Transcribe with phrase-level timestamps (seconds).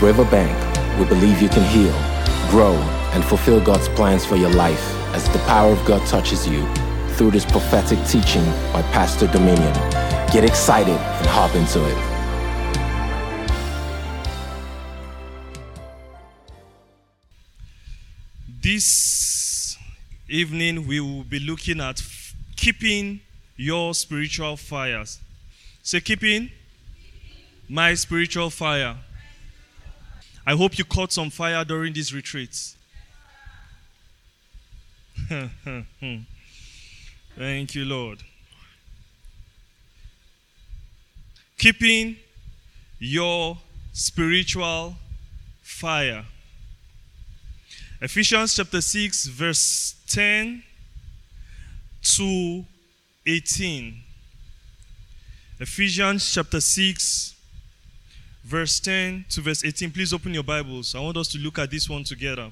[0.00, 0.56] Riverbank,
[0.98, 1.92] we believe you can heal,
[2.50, 2.72] grow,
[3.12, 4.82] and fulfill God's plans for your life
[5.14, 6.66] as the power of God touches you
[7.10, 8.42] through this prophetic teaching
[8.72, 9.74] by Pastor Dominion.
[10.32, 11.98] Get excited and hop into it.
[18.62, 19.76] This
[20.30, 22.02] evening, we will be looking at
[22.56, 23.20] keeping
[23.54, 25.20] your spiritual fires.
[25.82, 26.50] Say, keeping
[27.68, 28.96] my spiritual fire.
[30.50, 32.74] I hope you caught some fire during these retreats.
[37.38, 38.24] Thank you, Lord.
[41.56, 42.16] Keeping
[42.98, 43.58] your
[43.92, 44.96] spiritual
[45.62, 46.24] fire.
[48.02, 50.64] Ephesians chapter 6, verse 10
[52.02, 52.64] to
[53.24, 54.02] 18.
[55.60, 57.36] Ephesians chapter 6,
[58.50, 59.92] verse 10 to verse 18.
[59.92, 60.96] Please open your Bibles.
[60.96, 62.50] I want us to look at this one together.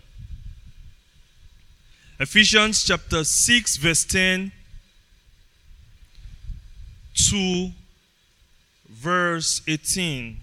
[2.21, 4.53] Ephesians chapter 6, verse 10
[7.15, 7.71] to
[8.89, 10.37] verse 18.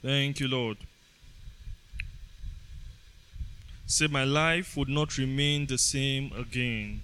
[0.00, 0.76] Thank you, Lord.
[3.84, 7.00] Say, my life would not remain the same again.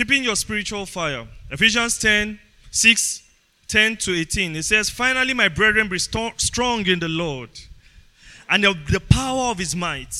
[0.00, 1.28] Keeping your spiritual fire.
[1.50, 2.38] Ephesians 10
[2.70, 3.22] 6
[3.68, 4.56] 10 to 18.
[4.56, 7.50] It says, Finally, my brethren, be strong in the Lord
[8.48, 10.16] and of the power of his might.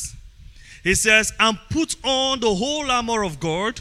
[0.84, 3.80] He says, And put on the whole armor of God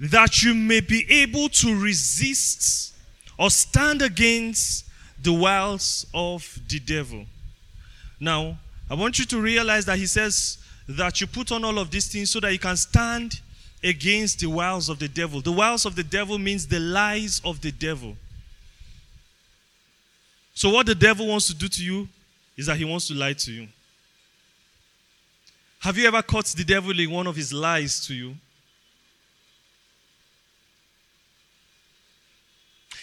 [0.00, 2.94] that you may be able to resist
[3.38, 4.86] or stand against
[5.20, 7.26] the wiles of the devil.
[8.18, 8.56] Now,
[8.88, 10.56] I want you to realize that he says
[10.88, 13.42] that you put on all of these things so that you can stand
[13.82, 15.40] against the wiles of the devil.
[15.40, 18.16] The wiles of the devil means the lies of the devil.
[20.54, 22.08] So, what the devil wants to do to you
[22.56, 23.68] is that he wants to lie to you.
[25.80, 28.34] Have you ever caught the devil in one of his lies to you?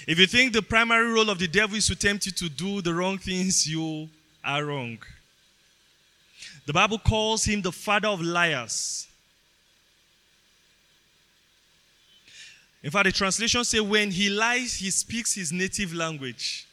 [0.06, 2.82] If you think the primary role of the devil is to tempt you to do
[2.82, 4.10] the wrong things, you
[4.44, 4.98] are wrong.
[6.66, 9.08] The Bible calls him the father of liars.
[12.84, 16.68] In fact, the translation says when he lies, he speaks his native language.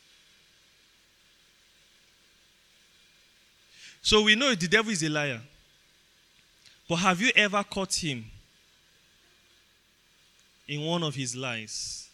[4.03, 5.41] So we know the devil is a liar.
[6.89, 8.25] But have you ever caught him
[10.67, 12.09] in one of his lies?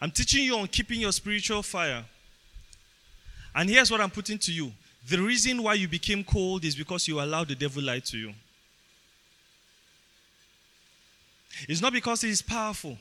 [0.00, 2.04] I'm teaching you on keeping your spiritual fire.
[3.54, 4.72] And here's what I'm putting to you
[5.08, 8.34] the reason why you became cold is because you allowed the devil lie to you.
[11.68, 12.96] It's not because he is powerful,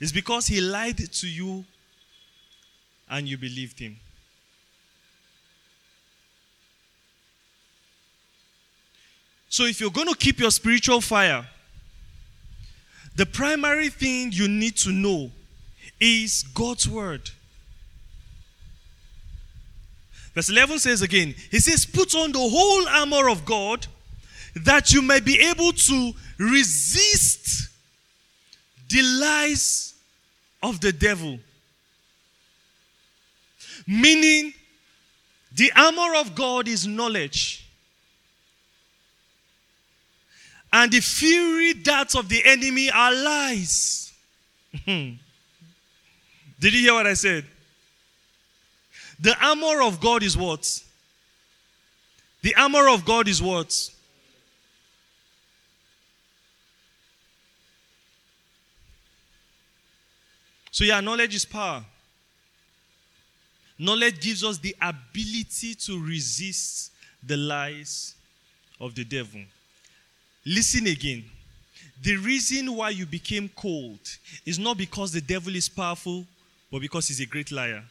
[0.00, 1.64] it's because he lied to you
[3.08, 3.98] and you believed him.
[9.48, 11.46] So, if you're going to keep your spiritual fire,
[13.14, 15.30] the primary thing you need to know
[16.00, 17.30] is God's word.
[20.34, 23.86] Verse 11 says again, He says, Put on the whole armor of God
[24.54, 27.68] that you may be able to resist
[28.88, 29.94] the lies
[30.62, 31.38] of the devil.
[33.86, 34.52] Meaning,
[35.54, 37.66] the armor of God is knowledge.
[40.72, 44.12] And the fury darts of the enemy are lies.
[44.84, 45.10] Hmm.
[46.58, 47.44] Did you hear what I said?
[49.20, 50.82] The armor of God is what?
[52.42, 53.90] The armor of God is what?
[60.72, 61.84] So, yeah, knowledge is power.
[63.78, 66.92] Knowledge gives us the ability to resist
[67.22, 68.14] the lies
[68.80, 69.42] of the devil.
[70.46, 71.24] Listen again.
[72.02, 74.00] The reason why you became cold
[74.46, 76.24] is not because the devil is powerful,
[76.70, 77.84] but because he's a great liar.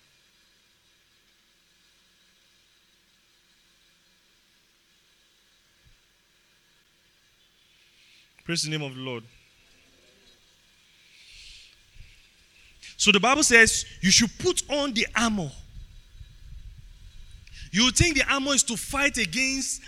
[8.44, 9.24] Praise the name of the Lord.
[13.02, 15.50] So the Bible says you should put on the armor.
[17.72, 19.82] You think the armor is to fight against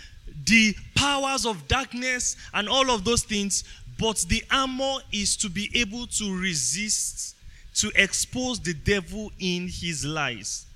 [0.44, 3.62] the powers of darkness and all of those things,
[4.00, 7.36] but the armor is to be able to resist,
[7.76, 10.66] to expose the devil in his lies.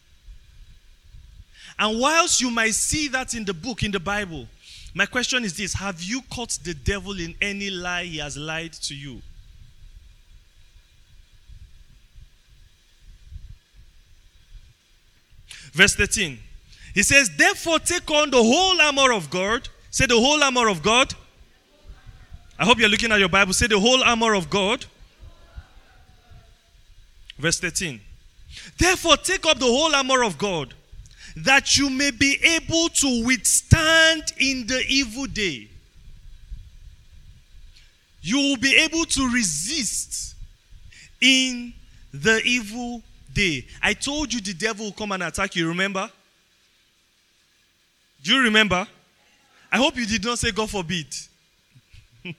[1.76, 4.46] And whilst you might see that in the book, in the Bible,
[4.94, 8.74] My question is this Have you caught the devil in any lie he has lied
[8.74, 9.22] to you?
[15.72, 16.38] Verse 13.
[16.94, 19.68] He says, Therefore, take on the whole armor of God.
[19.90, 21.14] Say the whole armor of God.
[22.58, 23.52] I hope you're looking at your Bible.
[23.52, 24.84] Say the whole armor of God.
[27.38, 28.00] Verse 13.
[28.76, 30.74] Therefore, take up the whole armor of God,
[31.36, 35.68] that you may be able to withstand in the evil day.
[38.22, 40.34] You will be able to resist
[41.20, 41.72] in
[42.12, 43.02] the evil
[43.38, 43.64] day.
[43.80, 46.10] I told you the devil will come and attack you, remember?
[48.22, 48.84] Do you remember?
[49.70, 51.06] I hope you did not say, God forbid.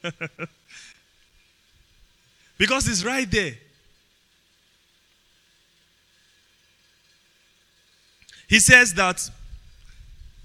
[2.58, 3.54] because it's right there.
[8.50, 9.30] He says that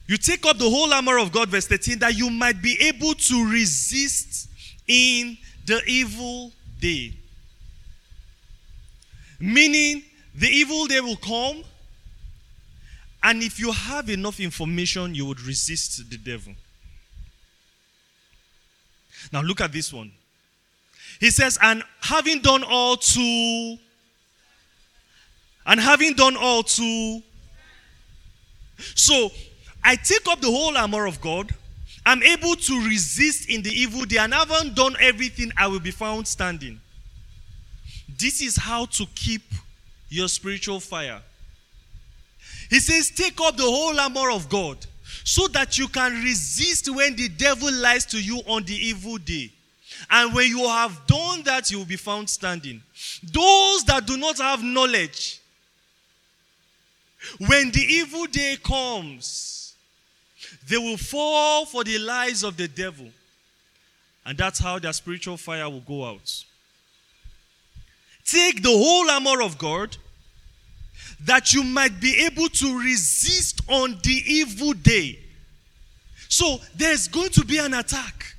[0.07, 3.15] you take up the whole armor of God, verse 13, that you might be able
[3.15, 4.49] to resist
[4.87, 5.37] in
[5.67, 7.13] the evil day.
[9.41, 10.05] Meaning,
[10.35, 11.63] the evil day will come,
[13.23, 16.55] and if you have enough information, you would resist the devil.
[19.33, 20.13] Now, look at this one.
[21.21, 23.79] He says, and having done all to,
[25.67, 27.23] and having done all to,
[28.77, 29.31] so
[29.83, 31.55] I take up the whole armor of God.
[32.05, 35.91] I'm able to resist in the evil day, and having done everything, I will be
[35.91, 36.81] found standing.
[38.19, 39.43] This is how to keep
[40.15, 41.21] your spiritual fire.
[42.71, 44.79] He says, Take up the whole armor of God
[45.25, 49.51] so that you can resist when the devil lies to you on the evil day.
[50.11, 52.83] And when you have done that, you will be found standing.
[53.23, 55.41] Those that do not have knowledge,
[57.39, 59.75] when the evil day comes,
[60.69, 63.07] they will fall for the lies of the devil.
[64.27, 66.45] And that's how their spiritual fire will go out.
[68.25, 69.97] Take the whole armor of God
[71.21, 75.19] that you might be able to resist on the evil day.
[76.29, 78.35] So there's going to be an attack.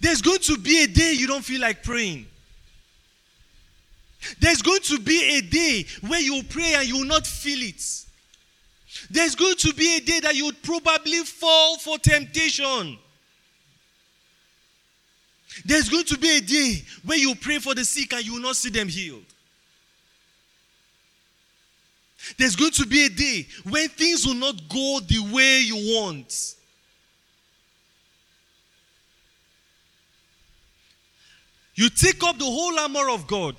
[0.00, 2.26] There's going to be a day you don't feel like praying.
[4.40, 7.82] There's going to be a day where you pray and you will not feel it.
[9.10, 12.98] There's going to be a day that you would probably fall for temptation.
[15.64, 18.40] There's going to be a day where you pray for the sick and you will
[18.40, 19.24] not see them healed.
[22.38, 26.56] There's going to be a day when things will not go the way you want.
[31.74, 33.56] You take up the whole armor of God.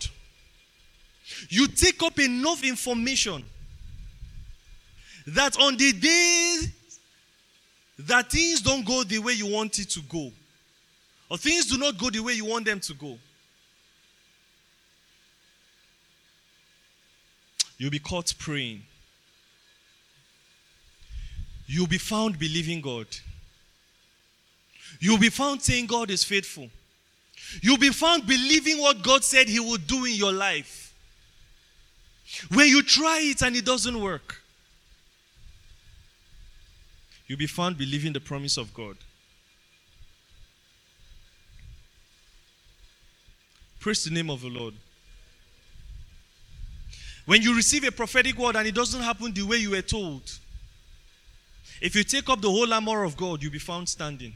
[1.49, 3.43] You take up enough information
[5.27, 6.59] that on the day
[7.99, 10.31] that things don't go the way you want it to go,
[11.29, 13.17] or things do not go the way you want them to go,
[17.77, 18.83] You'll be caught praying.
[21.67, 23.07] You'll be found believing God.
[24.99, 26.69] You'll be found saying God is faithful.
[27.61, 30.93] You'll be found believing what God said He will do in your life.
[32.53, 34.41] When you try it and it doesn't work,
[37.27, 38.97] you'll be found believing the promise of God.
[43.79, 44.73] Praise the name of the Lord.
[47.25, 50.39] When you receive a prophetic word and it doesn't happen the way you were told,
[51.81, 54.33] if you take up the whole armor of God, you'll be found standing.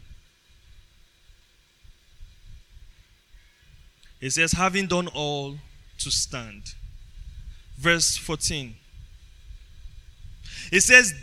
[4.20, 5.56] It says, having done all
[6.00, 6.74] to stand.
[7.78, 8.76] Verse 14.
[10.72, 11.14] It says,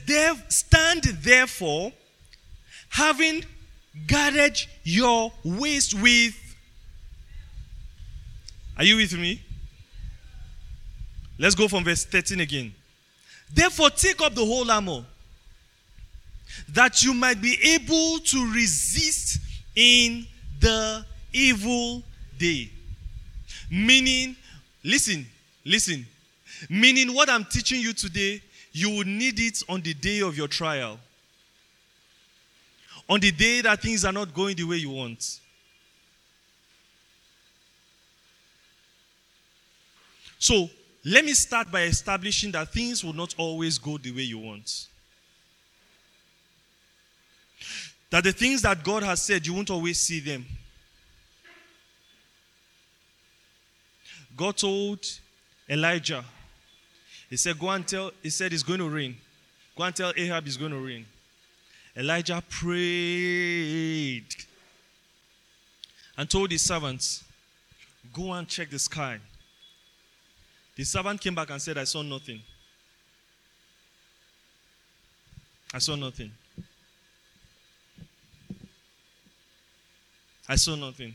[0.48, 1.92] Stand therefore,
[2.88, 3.44] having
[4.06, 6.34] guarded your waist with.
[8.78, 9.42] Are you with me?
[11.38, 12.72] Let's go from verse 13 again.
[13.52, 15.04] Therefore, take up the whole armor
[16.68, 19.38] that you might be able to resist
[19.74, 20.26] in
[20.60, 22.02] the evil
[22.38, 22.70] day.
[23.70, 24.36] Meaning,
[24.82, 25.26] listen,
[25.64, 26.06] listen.
[26.70, 28.40] Meaning, what I'm teaching you today,
[28.72, 30.98] you will need it on the day of your trial.
[33.08, 35.40] On the day that things are not going the way you want.
[40.38, 40.68] So,
[41.08, 44.88] let me start by establishing that things will not always go the way you want.
[48.10, 50.44] That the things that God has said, you won't always see them.
[54.36, 55.06] God told
[55.70, 56.24] Elijah,
[57.30, 59.16] He said, Go and tell, He said it's going to rain.
[59.76, 61.06] Go and tell Ahab it's going to rain.
[61.96, 64.26] Elijah prayed
[66.18, 67.22] and told his servants,
[68.12, 69.20] Go and check the sky.
[70.76, 72.40] The servant came back and said, I saw nothing.
[75.72, 76.30] I saw nothing.
[80.48, 81.14] I saw nothing.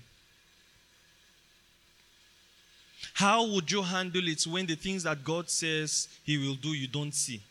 [3.13, 6.87] How would you handle it when the things that God says He will do you
[6.87, 7.41] don't see?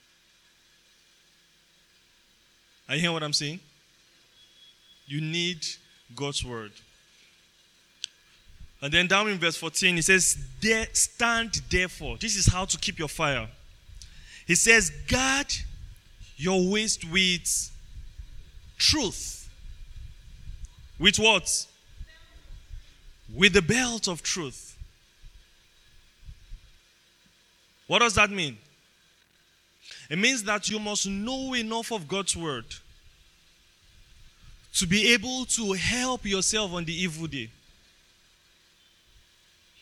[2.88, 3.60] Are you hearing what I'm saying?
[5.06, 5.64] You need
[6.14, 6.72] God's word.
[8.82, 10.38] And then down in verse 14, he says,
[10.92, 12.16] Stand therefore.
[12.18, 13.48] This is how to keep your fire.
[14.46, 15.52] He says, Guard
[16.36, 17.70] your waist with
[18.78, 19.48] truth.
[20.98, 21.66] With what?
[23.34, 24.76] With the belt of truth.
[27.86, 28.56] What does that mean?
[30.08, 32.64] It means that you must know enough of God's word
[34.74, 37.50] to be able to help yourself on the evil day.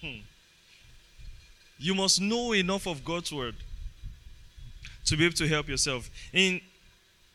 [0.00, 0.20] Hmm.
[1.78, 3.54] You must know enough of God's word
[5.06, 6.10] to be able to help yourself.
[6.32, 6.60] In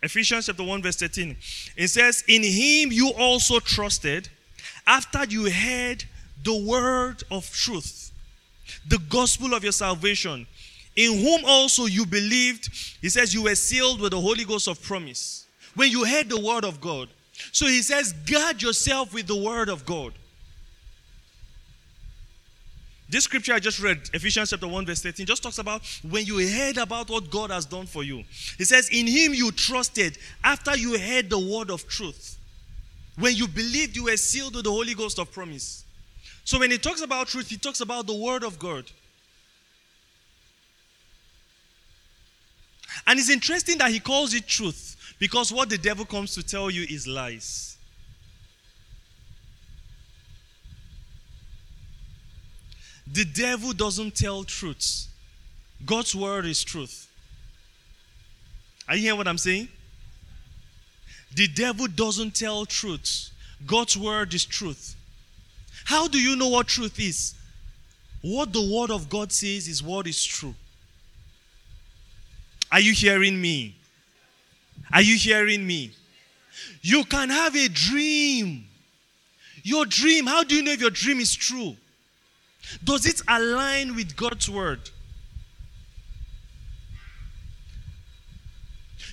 [0.01, 1.35] Ephesians chapter 1, verse 13,
[1.77, 4.29] it says, In him you also trusted
[4.85, 6.03] after you heard
[6.43, 8.11] the word of truth,
[8.87, 10.45] the gospel of your salvation,
[10.95, 12.69] in whom also you believed.
[13.01, 15.47] He says, You were sealed with the Holy Ghost of promise.
[15.75, 17.09] When you heard the word of God.
[17.51, 20.13] So he says, Guard yourself with the word of God.
[23.13, 26.39] This scripture I just read, Ephesians chapter 1, verse 13, just talks about when you
[26.49, 28.23] heard about what God has done for you.
[28.57, 32.39] It says, In him you trusted after you heard the word of truth.
[33.19, 35.85] When you believed, you were sealed with the Holy Ghost of promise.
[36.43, 38.89] So when he talks about truth, he talks about the word of God.
[43.05, 46.71] And it's interesting that he calls it truth because what the devil comes to tell
[46.71, 47.72] you is lies.
[53.11, 55.09] The devil doesn't tell truths.
[55.85, 57.09] God's word is truth.
[58.87, 59.67] Are you hearing what I'm saying?
[61.35, 63.31] The devil doesn't tell truths.
[63.65, 64.95] God's word is truth.
[65.85, 67.33] How do you know what truth is?
[68.21, 70.55] What the word of God says is what is true.
[72.71, 73.75] Are you hearing me?
[74.91, 75.91] Are you hearing me?
[76.81, 78.65] You can have a dream.
[79.63, 81.75] Your dream, how do you know if your dream is true?
[82.83, 84.89] Does it align with God's word?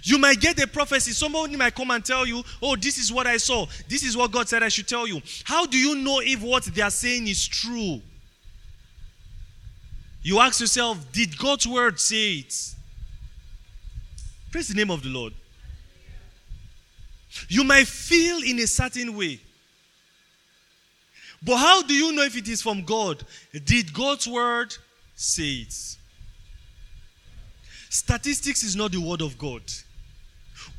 [0.02, 1.12] You might get a prophecy.
[1.12, 3.66] Somebody might come and tell you, Oh, this is what I saw.
[3.88, 5.20] This is what God said I should tell you.
[5.44, 8.00] How do you know if what they are saying is true?
[10.22, 12.74] You ask yourself, Did God's word say it?
[14.50, 15.34] Praise the name of the Lord.
[17.48, 19.40] You might feel in a certain way.
[21.42, 23.24] But how do you know if it is from God?
[23.64, 24.76] Did God's word
[25.14, 25.96] say it?
[27.88, 29.62] Statistics is not the word of God.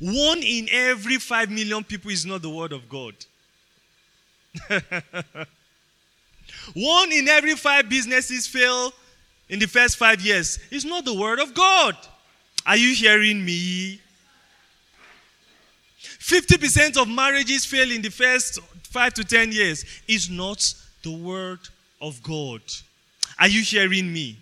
[0.00, 3.14] One in every five million people is not the word of God.
[6.74, 8.92] One in every five businesses fail
[9.48, 10.58] in the first five years.
[10.70, 11.96] It's not the word of God.
[12.66, 14.00] Are you hearing me?
[16.00, 18.60] 50% of marriages fail in the first
[18.92, 19.84] five to 10 years.
[20.06, 21.60] Is not the word
[22.00, 22.62] of God.
[23.38, 24.38] Are you hearing me?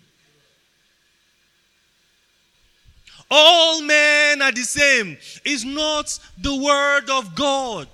[3.29, 5.17] All men are the same.
[5.45, 7.87] Is not the word of God.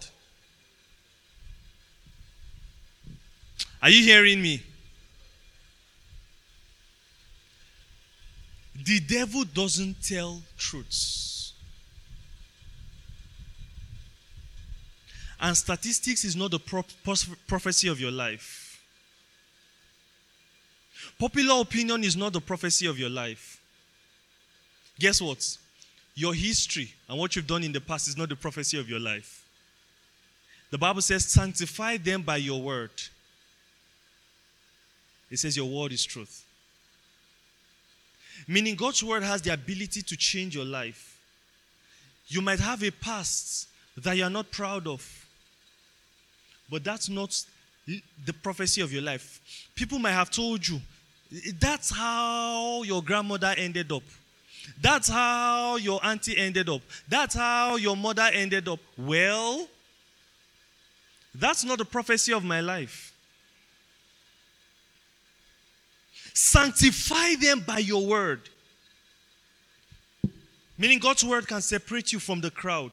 [3.81, 4.63] Are you hearing me?
[8.83, 11.36] The devil doesn't tell truths.
[15.39, 16.85] And statistics is not the pro-
[17.47, 18.81] prophecy of your life.
[21.19, 23.61] Popular opinion is not the prophecy of your life.
[24.99, 25.57] Guess what?
[26.15, 28.99] Your history and what you've done in the past is not the prophecy of your
[28.99, 29.45] life.
[30.71, 32.91] The Bible says, Sanctify them by your word.
[35.29, 36.43] It says, Your word is truth.
[38.47, 41.19] Meaning, God's word has the ability to change your life.
[42.27, 43.67] You might have a past
[43.97, 45.26] that you're not proud of,
[46.69, 47.43] but that's not
[47.87, 49.41] the prophecy of your life.
[49.75, 50.79] People might have told you,
[51.59, 54.03] that's how your grandmother ended up.
[54.81, 56.81] That's how your auntie ended up.
[57.07, 58.79] That's how your mother ended up.
[58.97, 59.67] Well,
[61.33, 63.13] that's not the prophecy of my life.
[66.33, 68.49] Sanctify them by your word.
[70.77, 72.91] Meaning, God's word can separate you from the crowd.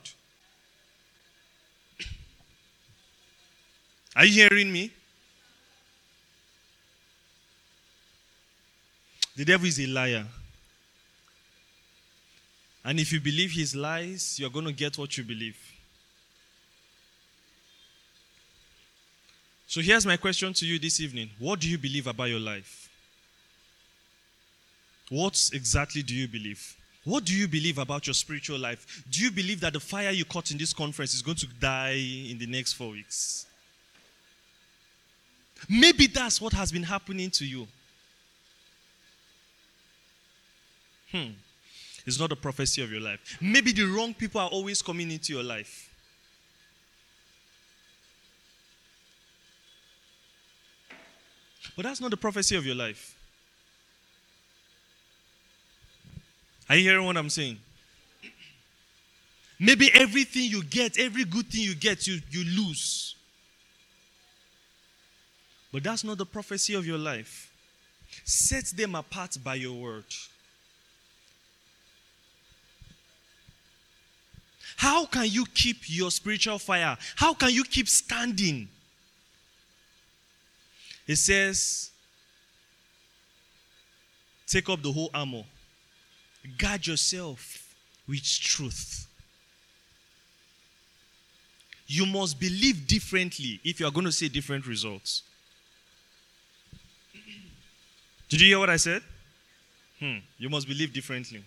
[4.16, 4.90] Are you hearing me?
[9.36, 10.26] The devil is a liar.
[12.84, 15.56] And if you believe his lies, you're going to get what you believe.
[19.66, 22.88] So here's my question to you this evening What do you believe about your life?
[25.10, 26.76] What exactly do you believe?
[27.04, 29.04] What do you believe about your spiritual life?
[29.10, 32.00] Do you believe that the fire you caught in this conference is going to die
[32.30, 33.46] in the next four weeks?
[35.68, 37.66] Maybe that's what has been happening to you.
[41.10, 41.30] Hmm.
[42.06, 43.38] It's not a prophecy of your life.
[43.40, 45.90] Maybe the wrong people are always coming into your life.
[51.76, 53.16] But that's not the prophecy of your life.
[56.68, 57.58] Are you hearing what I'm saying?
[59.58, 63.16] Maybe everything you get, every good thing you get, you, you lose.
[65.74, 67.50] But that's not the prophecy of your life.
[68.22, 70.04] Set them apart by your word.
[74.76, 76.96] How can you keep your spiritual fire?
[77.16, 78.68] How can you keep standing?
[81.08, 81.90] It says,
[84.46, 85.42] take up the whole armor,
[86.56, 87.74] guard yourself
[88.06, 89.08] with truth.
[91.88, 95.24] You must believe differently if you are going to see different results.
[98.28, 99.02] Did you hear what I said?
[99.98, 100.18] Hmm.
[100.38, 101.44] You must believe differently.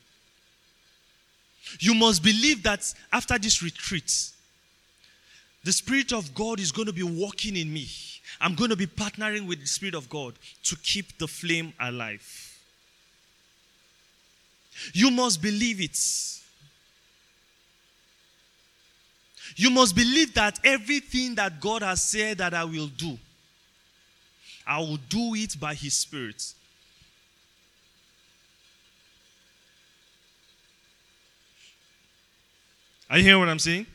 [1.79, 4.29] You must believe that after this retreat,
[5.63, 7.87] the Spirit of God is going to be working in me.
[8.39, 12.57] I'm going to be partnering with the Spirit of God to keep the flame alive.
[14.93, 15.97] You must believe it.
[19.55, 23.17] You must believe that everything that God has said that I will do,
[24.65, 26.53] I will do it by His Spirit.
[33.09, 33.85] Are you hearing what I'm saying?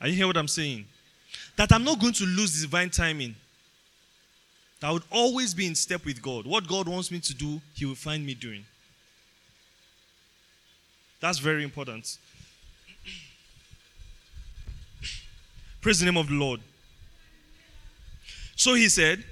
[0.00, 0.86] Are you hearing what I'm saying?
[1.56, 3.34] That I'm not going to lose divine timing.
[4.80, 6.46] That I would always be in step with God.
[6.46, 8.64] What God wants me to do, He will find me doing.
[11.20, 12.18] That's very important.
[15.80, 16.60] Praise the name of the Lord.
[18.54, 19.24] So he said,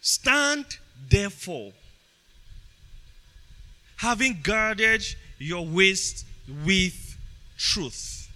[0.00, 0.66] Stand
[1.08, 1.72] therefore,
[3.96, 5.04] having guarded
[5.42, 6.26] your waist
[6.64, 7.16] with
[7.58, 8.28] truth.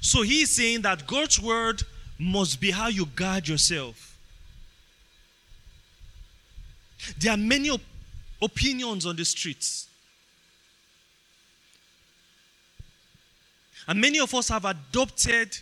[0.00, 1.82] So he's saying that God's word
[2.18, 4.16] must be how you guard yourself.
[7.18, 7.80] There are many op-
[8.40, 9.88] opinions on the streets.
[13.88, 15.56] And many of us have adopted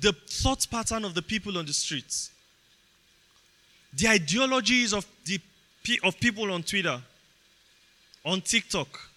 [0.00, 2.30] the thought pattern of the people on the streets.
[3.94, 5.40] The ideologies of, the,
[6.04, 7.00] of people on Twitter,
[8.24, 9.10] on TikTok.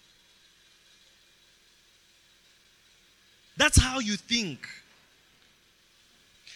[3.60, 4.66] That's how you think.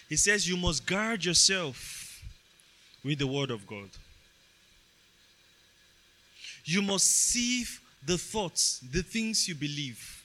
[0.08, 2.22] He says you must guard yourself
[3.04, 3.90] with the word of God.
[6.64, 10.24] You must sieve the thoughts, the things you believe,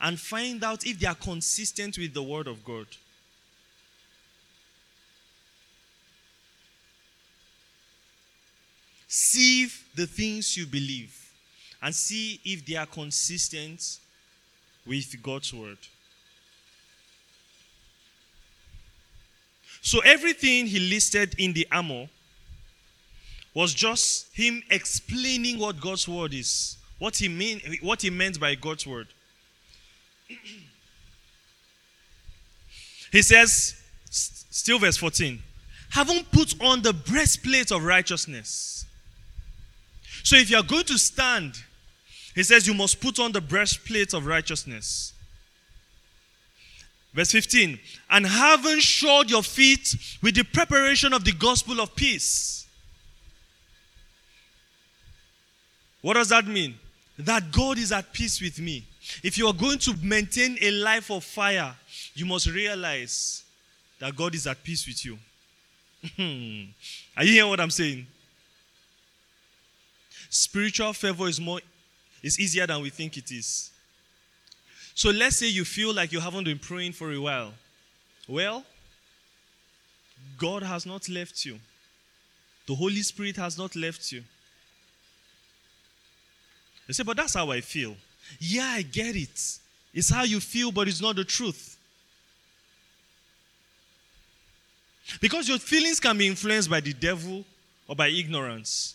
[0.00, 2.88] and find out if they are consistent with the word of God.
[9.06, 11.19] Sieve the things you believe
[11.82, 13.98] and see if they are consistent
[14.86, 15.78] with God's word.
[19.82, 22.08] So everything he listed in the armor
[23.54, 28.54] was just him explaining what God's word is, what he mean, what he meant by
[28.54, 29.08] God's word.
[33.10, 33.74] he says,
[34.10, 35.42] still verse 14,
[35.90, 38.84] having put on the breastplate of righteousness.
[40.22, 41.54] So if you are going to stand,
[42.34, 45.12] he says you must put on the breastplate of righteousness.
[47.12, 47.78] Verse 15,
[48.10, 52.68] and having shod your feet with the preparation of the gospel of peace.
[56.02, 56.76] What does that mean?
[57.18, 58.84] That God is at peace with me.
[59.22, 61.74] If you are going to maintain a life of fire,
[62.14, 63.42] you must realize
[63.98, 65.18] that God is at peace with you.
[66.16, 66.70] Hmm.
[67.16, 68.06] are you hearing what I'm saying?
[70.30, 71.60] Spiritual favor is more
[72.22, 73.70] is easier than we think it is.
[74.94, 77.52] So let's say you feel like you haven't been praying for a while.
[78.28, 78.64] Well,
[80.38, 81.58] God has not left you.
[82.66, 84.22] The Holy Spirit has not left you.
[86.86, 87.96] You say, but that's how I feel.
[88.38, 89.58] Yeah, I get it.
[89.92, 91.76] It's how you feel, but it's not the truth.
[95.20, 97.44] Because your feelings can be influenced by the devil
[97.88, 98.94] or by ignorance.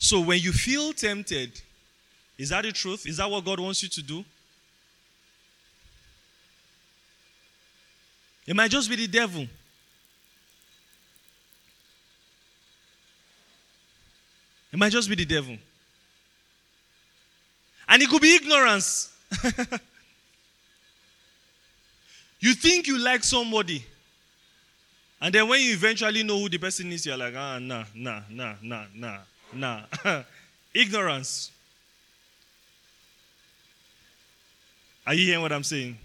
[0.00, 1.60] So when you feel tempted,
[2.38, 3.06] is that the truth?
[3.06, 4.24] Is that what God wants you to do?
[8.46, 9.46] It might just be the devil.
[14.72, 15.58] It might just be the devil.
[17.86, 19.14] And it could be ignorance.
[22.40, 23.84] you think you like somebody.
[25.20, 28.22] And then when you eventually know who the person is, you're like, ah, nah, nah,
[28.30, 29.18] nah, nah, nah,
[29.52, 29.82] nah.
[30.74, 31.50] ignorance.
[35.06, 35.98] Are you hearing what I'm saying?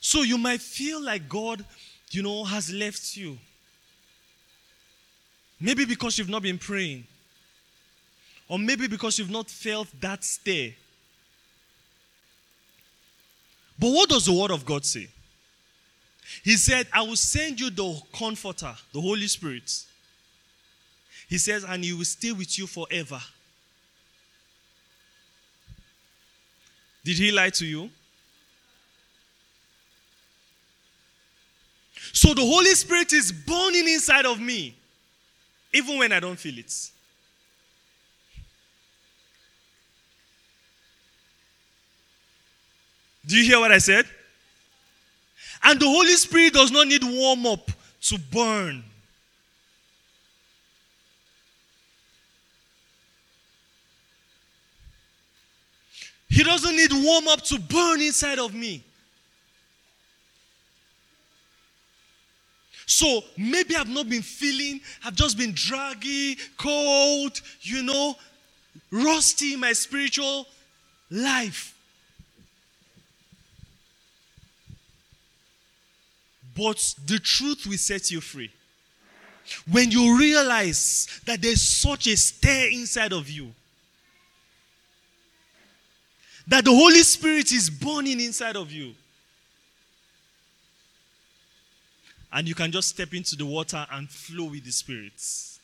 [0.00, 1.64] So you might feel like God,
[2.10, 3.38] you know, has left you.
[5.58, 7.06] Maybe because you've not been praying.
[8.48, 10.76] Or maybe because you've not felt that stay.
[13.78, 15.08] But what does the Word of God say?
[16.42, 19.84] He said, I will send you the Comforter, the Holy Spirit.
[21.28, 23.20] He says, and He will stay with you forever.
[27.04, 27.90] Did He lie to you?
[32.12, 34.76] So the Holy Spirit is burning inside of me,
[35.72, 36.90] even when I don't feel it.
[43.26, 44.06] Do you hear what I said?
[45.64, 47.70] And the Holy Spirit does not need warm up
[48.02, 48.84] to burn.
[56.28, 58.82] He doesn't need warm up to burn inside of me.
[62.86, 68.16] So maybe I've not been feeling, I've just been draggy, cold, you know,
[68.90, 70.46] rusty in my spiritual
[71.10, 71.73] life.
[76.56, 78.50] But the truth will set you free.
[79.70, 83.52] When you realize that there's such a stir inside of you,
[86.46, 88.94] that the Holy Spirit is burning inside of you,
[92.32, 95.60] and you can just step into the water and flow with the spirits.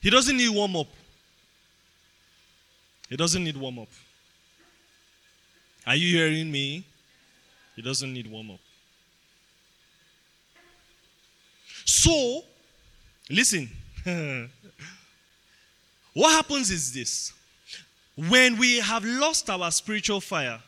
[0.00, 0.86] He doesn't need warm up.
[3.08, 3.88] He doesn't need warm up.
[5.88, 6.84] Are you hearing me?
[7.74, 8.60] He doesn't need warm up.
[11.86, 12.42] So,
[13.30, 13.70] listen.
[16.12, 17.32] what happens is this
[18.14, 20.60] when we have lost our spiritual fire,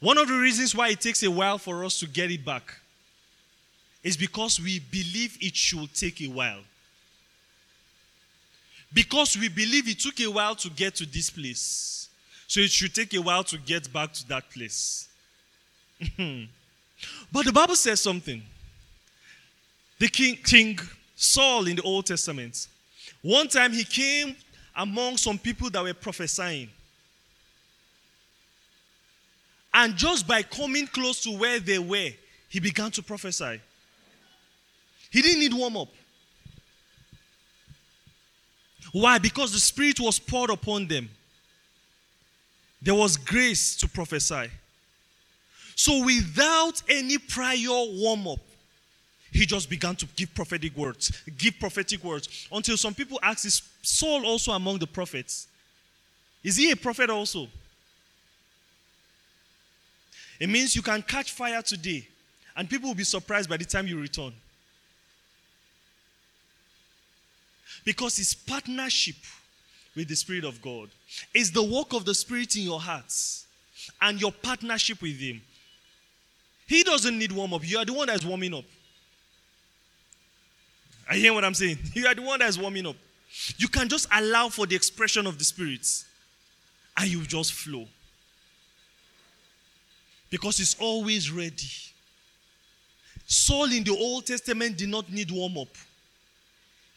[0.00, 2.78] one of the reasons why it takes a while for us to get it back
[4.02, 6.62] is because we believe it should take a while.
[8.90, 12.07] Because we believe it took a while to get to this place.
[12.48, 15.06] So it should take a while to get back to that place.
[17.30, 18.42] but the Bible says something.
[19.98, 20.78] The king, king
[21.14, 22.66] Saul in the Old Testament,
[23.20, 24.34] one time he came
[24.74, 26.70] among some people that were prophesying.
[29.74, 32.10] And just by coming close to where they were,
[32.48, 33.60] he began to prophesy.
[35.10, 35.88] He didn't need warm up.
[38.92, 39.18] Why?
[39.18, 41.10] Because the Spirit was poured upon them.
[42.80, 44.50] There was grace to prophesy.
[45.74, 48.40] So, without any prior warm up,
[49.30, 53.62] he just began to give prophetic words, give prophetic words, until some people asked, Is
[53.82, 55.46] Saul also among the prophets?
[56.42, 57.48] Is he a prophet also?
[60.40, 62.06] It means you can catch fire today,
[62.56, 64.32] and people will be surprised by the time you return.
[67.84, 69.16] Because it's partnership
[69.96, 70.88] with the Spirit of God.
[71.34, 73.46] It's the work of the Spirit in your hearts
[74.00, 75.40] and your partnership with Him.
[76.66, 77.66] He doesn't need warm up.
[77.66, 78.64] You are the one that's warming up.
[81.08, 81.78] I hear what I'm saying.
[81.94, 82.96] You are the one that's warming up.
[83.56, 85.86] You can just allow for the expression of the Spirit
[86.96, 87.86] and you just flow.
[90.30, 91.70] Because it's always ready.
[93.26, 95.68] Saul in the Old Testament did not need warm up.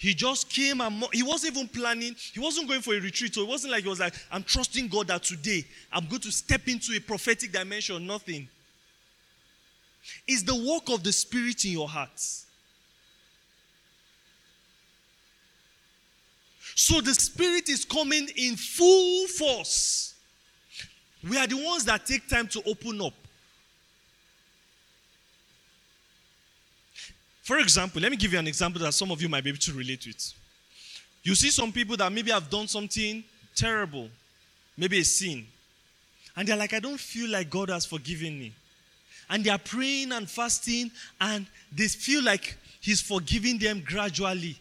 [0.02, 2.16] He just came and he wasn't even planning.
[2.34, 3.36] He wasn't going for a retreat.
[3.36, 6.32] So it wasn't like he was like, I'm trusting God that today I'm going to
[6.32, 8.08] step into a prophetic dimension.
[8.08, 8.50] Nothing.
[10.28, 12.20] It's the work of the Spirit in your heart.
[16.74, 20.16] So the Spirit is coming in full force.
[21.30, 23.14] We are the ones that take time to open up.
[27.42, 29.60] For example, let me give you an example that some of you might be able
[29.60, 30.34] to relate with.
[31.24, 33.24] You see some people that maybe have done something
[33.56, 34.10] terrible,
[34.78, 35.46] maybe a sin,
[36.36, 38.54] and they're like, I don't feel like God has forgiven me.
[39.30, 44.58] And they are praying and fasting, and they feel like He's forgiving them gradually.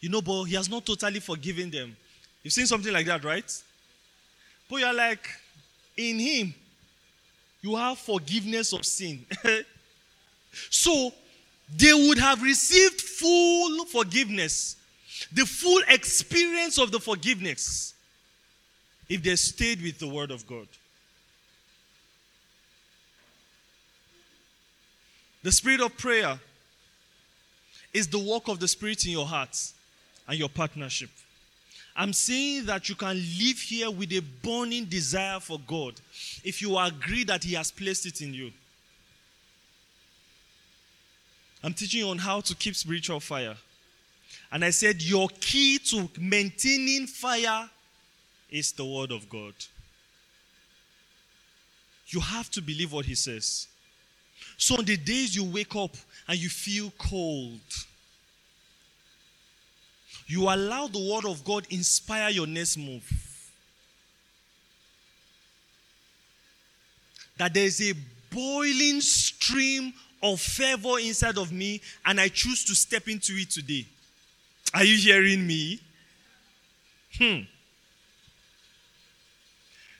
[0.00, 1.96] You know, but He has not totally forgiven them.
[2.42, 3.62] You've seen something like that, right?
[4.68, 5.26] But you're like,
[5.96, 6.54] in Him,
[7.62, 9.24] you have forgiveness of sin.
[10.70, 11.12] so,
[11.76, 14.76] they would have received full forgiveness,
[15.32, 17.94] the full experience of the forgiveness,
[19.08, 20.68] if they stayed with the Word of God.
[25.42, 26.38] The spirit of prayer
[27.92, 29.56] is the work of the Spirit in your heart
[30.26, 31.10] and your partnership.
[31.96, 35.94] I'm saying that you can live here with a burning desire for God
[36.42, 38.52] if you agree that He has placed it in you.
[41.64, 43.56] I'm teaching you on how to keep spiritual fire.
[44.52, 47.70] And I said, Your key to maintaining fire
[48.50, 49.54] is the Word of God.
[52.08, 53.66] You have to believe what He says.
[54.58, 55.96] So, on the days you wake up
[56.28, 57.60] and you feel cold,
[60.26, 63.10] you allow the word of God inspire your next move.
[67.38, 67.94] That there is a
[68.30, 73.86] boiling stream of fervor inside of me, and I choose to step into it today.
[74.72, 75.80] Are you hearing me?
[77.18, 77.40] Hmm.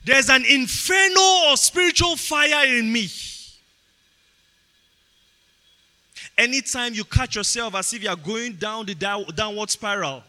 [0.05, 3.09] There's an inferno of spiritual fire in me.
[6.37, 10.23] Anytime you catch yourself as if you are going down the downward spiral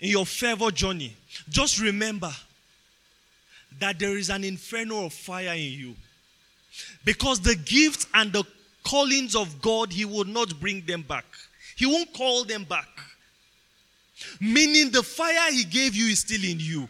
[0.00, 1.14] in your fervor journey,
[1.48, 2.32] just remember
[3.78, 5.96] that there is an inferno of fire in you.
[7.04, 8.44] Because the gifts and the
[8.84, 11.24] callings of God, He will not bring them back.
[11.76, 12.88] He won't call them back.
[14.40, 16.88] Meaning the fire He gave you is still in you.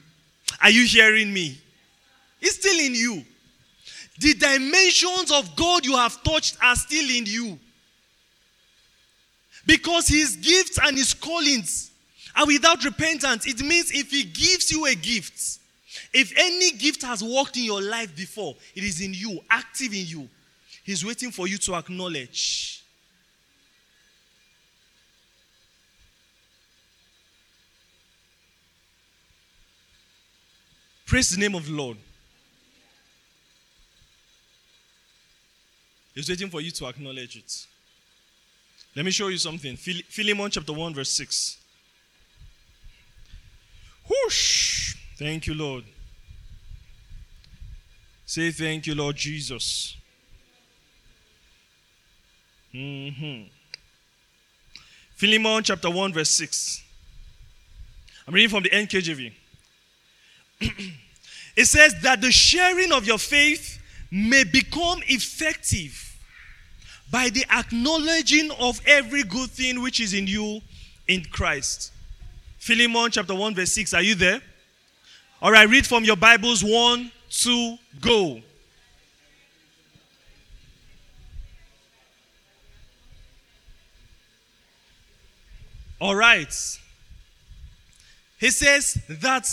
[0.61, 1.59] Are you hearing me?
[2.41, 3.25] It's still in you.
[4.19, 7.59] The dimensions of God you have touched are still in you.
[9.65, 11.91] Because his gifts and his callings
[12.37, 13.47] are without repentance.
[13.47, 15.59] It means if he gives you a gift,
[16.13, 20.07] if any gift has worked in your life before, it is in you, active in
[20.07, 20.29] you.
[20.85, 22.85] He's waiting for you to acknowledge.
[31.07, 31.99] Praise the name of the Lord.
[36.15, 37.67] He's waiting for you to acknowledge it.
[38.97, 39.77] Let me show you something.
[39.77, 41.59] Philemon chapter 1, verse 6.
[44.09, 44.97] Whoosh!
[45.19, 45.85] Thank you, Lord.
[48.27, 49.97] Say thank you, Lord Jesus.
[52.75, 53.49] Mm-hmm.
[55.15, 56.83] Philemon chapter 1, verse 6.
[58.27, 59.33] I'm reading from the NKJV.
[61.57, 63.79] it says that the sharing of your faith
[64.11, 66.17] may become effective
[67.11, 70.61] by the acknowledging of every good thing which is in you
[71.09, 71.93] in Christ.
[72.59, 73.93] Philemon chapter 1, verse 6.
[73.93, 74.41] Are you there?
[75.43, 76.65] All right, read from your Bibles.
[76.65, 78.41] One, two, go.
[86.03, 86.53] All right.
[88.41, 89.47] He says that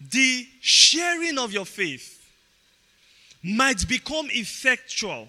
[0.00, 2.24] the sharing of your faith
[3.42, 5.26] might become effectual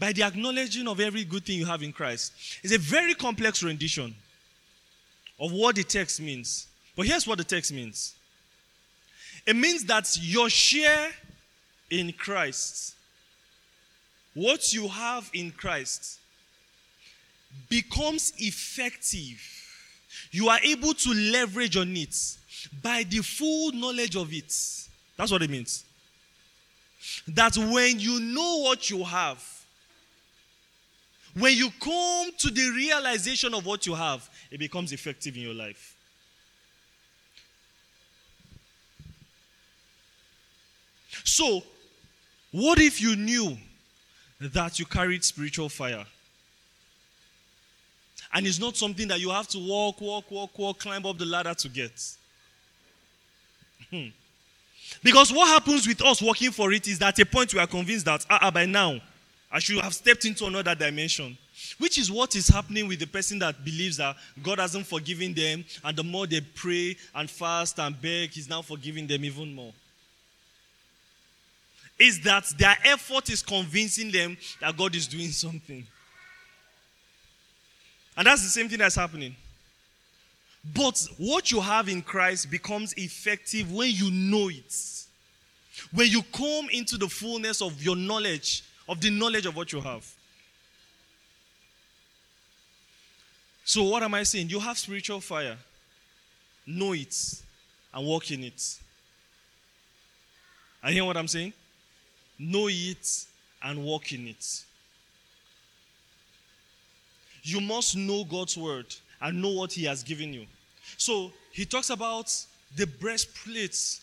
[0.00, 2.32] by the acknowledging of every good thing you have in Christ.
[2.64, 4.16] It's a very complex rendition
[5.38, 6.66] of what the text means.
[6.96, 8.16] But here's what the text means
[9.46, 11.10] it means that your share
[11.88, 12.96] in Christ,
[14.34, 16.18] what you have in Christ,
[17.68, 19.42] becomes effective.
[20.30, 22.16] You are able to leverage on it
[22.82, 24.52] by the full knowledge of it.
[25.16, 25.84] That's what it means.
[27.28, 29.42] That when you know what you have,
[31.38, 35.54] when you come to the realization of what you have, it becomes effective in your
[35.54, 35.94] life.
[41.24, 41.62] So,
[42.52, 43.56] what if you knew
[44.40, 46.06] that you carried spiritual fire?
[48.32, 51.24] And it's not something that you have to walk, walk, walk, walk, climb up the
[51.24, 51.92] ladder to get.
[53.90, 54.08] Hmm.
[55.02, 57.66] Because what happens with us working for it is that at a point we are
[57.66, 59.00] convinced that, ah, ah by now,
[59.50, 61.36] I should have stepped into another dimension.
[61.78, 65.64] Which is what is happening with the person that believes that God hasn't forgiven them,
[65.84, 69.72] and the more they pray and fast and beg, He's now forgiving them even more.
[71.98, 75.86] Is that their effort is convincing them that God is doing something.
[78.16, 79.36] And that's the same thing that's happening.
[80.74, 84.74] But what you have in Christ becomes effective when you know it.
[85.92, 89.80] When you come into the fullness of your knowledge, of the knowledge of what you
[89.80, 90.10] have.
[93.64, 94.48] So, what am I saying?
[94.48, 95.56] You have spiritual fire.
[96.66, 97.42] Know it
[97.92, 98.78] and walk in it.
[100.82, 101.52] I hear what I'm saying?
[102.38, 103.26] Know it
[103.62, 104.62] and walk in it.
[107.46, 110.46] You must know God's word and know what He has given you.
[110.96, 112.32] So he talks about
[112.74, 114.00] the breastplate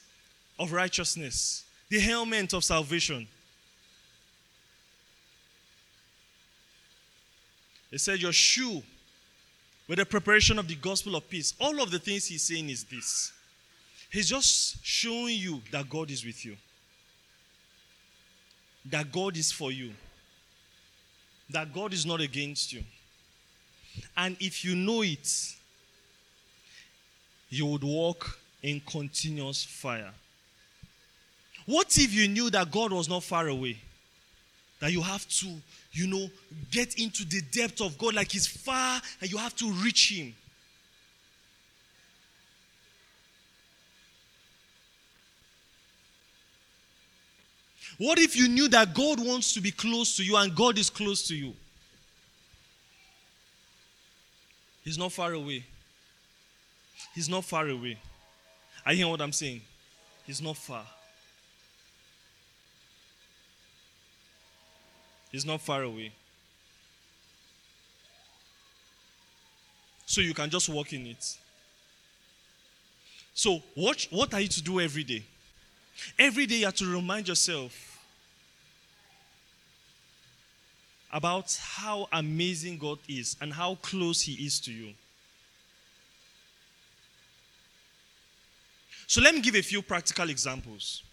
[0.58, 3.28] of righteousness, the helmet of salvation.
[7.92, 8.82] He said, Your shoe
[9.88, 11.54] with the preparation of the gospel of peace.
[11.60, 13.34] All of the things he's saying is this.
[14.10, 16.56] He's just showing you that God is with you,
[18.86, 19.92] that God is for you,
[21.50, 22.84] that God is not against you.
[24.16, 25.56] And if you know it,
[27.50, 30.12] you would walk in continuous fire.
[31.66, 33.78] What if you knew that God was not far away?
[34.80, 35.48] That you have to,
[35.94, 36.30] you know,
[36.72, 40.34] get into the depth of God like He's far and you have to reach Him.
[47.98, 50.90] What if you knew that God wants to be close to you and God is
[50.90, 51.54] close to you?
[54.84, 55.64] He's not far away.
[57.16, 57.98] He's not far away.
[58.86, 59.62] I hear what I'm saying?
[60.26, 60.86] He's not far.
[65.32, 66.12] He's not far away.
[70.06, 71.38] So you can just walk in it.
[73.34, 75.24] So, what, what are you to do every day?
[76.20, 77.93] Every day you have to remind yourself
[81.14, 84.94] about how amazing God is and how close He is to you.
[89.06, 91.04] So let me give a few practical examples.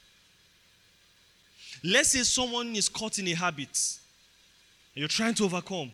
[1.85, 3.99] Let's say someone is caught in a habit
[4.95, 5.93] and you're trying to overcome.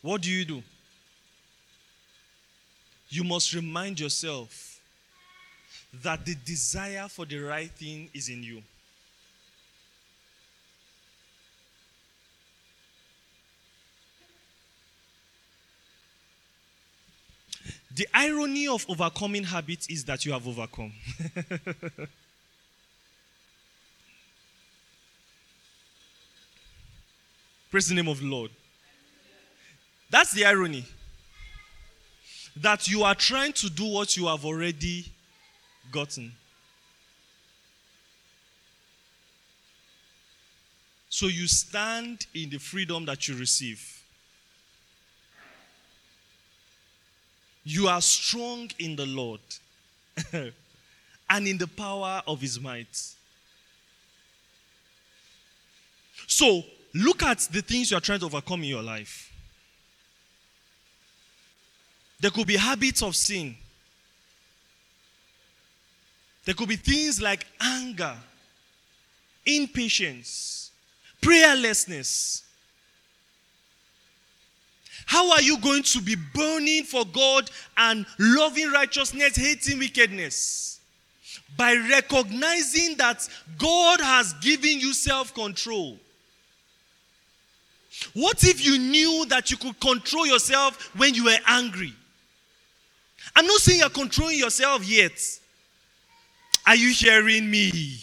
[0.00, 0.62] What do you do?
[3.08, 4.80] You must remind yourself
[6.02, 8.62] that the desire for the right thing is in you.
[17.94, 20.92] The irony of overcoming habits is that you have overcome.
[27.70, 28.50] Praise the name of the Lord.
[30.08, 30.84] That's the irony.
[32.56, 35.06] That you are trying to do what you have already
[35.90, 36.32] gotten.
[41.08, 43.99] So you stand in the freedom that you receive.
[47.70, 49.38] You are strong in the Lord
[50.32, 53.00] and in the power of his might.
[56.26, 59.32] So, look at the things you are trying to overcome in your life.
[62.18, 63.54] There could be habits of sin.
[66.44, 68.16] There could be things like anger,
[69.46, 70.72] impatience,
[71.22, 72.42] prayerlessness,
[75.06, 80.80] how are you going to be burning for God and loving righteousness, hating wickedness?
[81.56, 85.98] By recognizing that God has given you self control.
[88.14, 91.92] What if you knew that you could control yourself when you were angry?
[93.36, 95.12] I'm not saying you're controlling yourself yet.
[96.66, 98.00] Are you hearing me?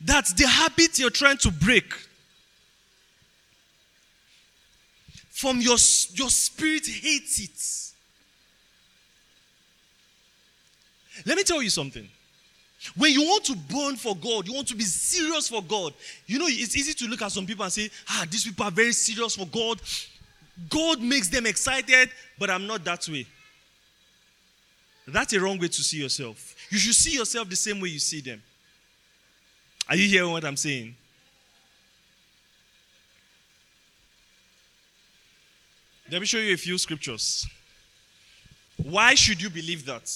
[0.00, 1.92] That's the habit you're trying to break.
[5.34, 5.76] From your,
[6.12, 7.92] your spirit hates it.
[11.26, 12.08] Let me tell you something.
[12.96, 15.92] When you want to burn for God, you want to be serious for God.
[16.26, 18.70] You know, it's easy to look at some people and say, ah, these people are
[18.70, 19.80] very serious for God.
[20.68, 23.26] God makes them excited, but I'm not that way.
[25.08, 26.54] That's a wrong way to see yourself.
[26.70, 28.40] You should see yourself the same way you see them.
[29.88, 30.94] Are you hearing what I'm saying?
[36.10, 37.46] Let me show you a few scriptures.
[38.82, 40.10] Why should you believe that?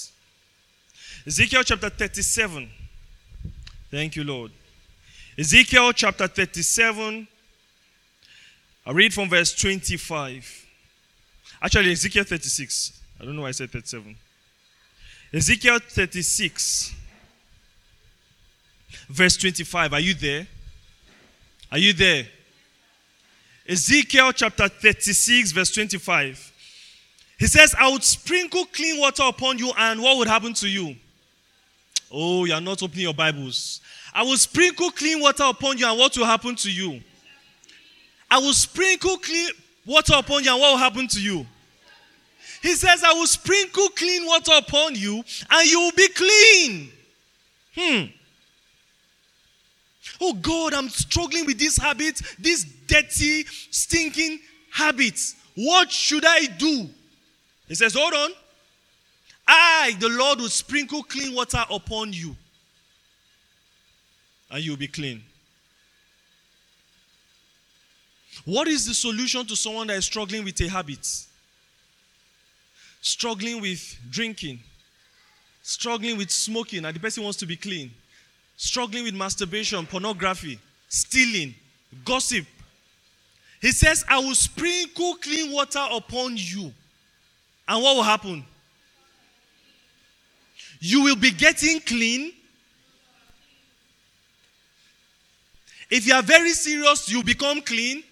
[1.27, 2.69] Ezekiel chapter 37.
[3.91, 4.51] Thank you, Lord.
[5.39, 7.27] Ezekiel chapter 37.
[8.87, 10.67] I read from verse 25.
[11.63, 13.01] Actually, Ezekiel 36.
[13.21, 14.17] I don't know why I said 37.
[15.33, 16.95] Ezekiel 36,
[19.11, 19.93] verse 25.
[19.93, 20.47] Are you there?
[21.71, 22.25] Are you there?
[23.69, 26.53] Ezekiel chapter 36, verse 25.
[27.39, 30.97] He says, I would sprinkle clean water upon you, and what would happen to you?
[32.11, 33.83] Oh, you are not opening your Bibles.
[34.15, 37.03] I will sprinkle clean water upon you, and what will happen to you?
[38.31, 39.51] I will sprinkle clean
[39.85, 41.47] water upon you, and what will happen to you?
[42.63, 46.91] He says, I will sprinkle clean water upon you, and you will be clean.
[47.77, 48.18] Hmm.
[50.21, 54.41] Oh God, I'm struggling with this habit, this dirty, stinking
[54.71, 55.37] habits.
[55.55, 56.89] What should I do?
[57.69, 58.31] He says, Hold on.
[59.47, 62.37] I, the Lord, will sprinkle clean water upon you,
[64.51, 65.23] and you'll be clean.
[68.45, 71.07] What is the solution to someone that is struggling with a habit?
[73.01, 74.61] Struggling with drinking,
[75.63, 77.91] struggling with smoking, and the person wants to be clean,
[78.59, 81.55] struggling with masturbation, pornography, stealing,
[82.05, 82.45] gossip.
[83.61, 86.73] He says, I will sprinkle clean water upon you.
[87.69, 88.45] And what will happen?
[90.81, 92.33] You will be getting clean.
[95.89, 98.03] If you are very serious, you become clean.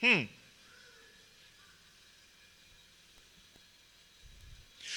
[0.00, 0.22] Hmm.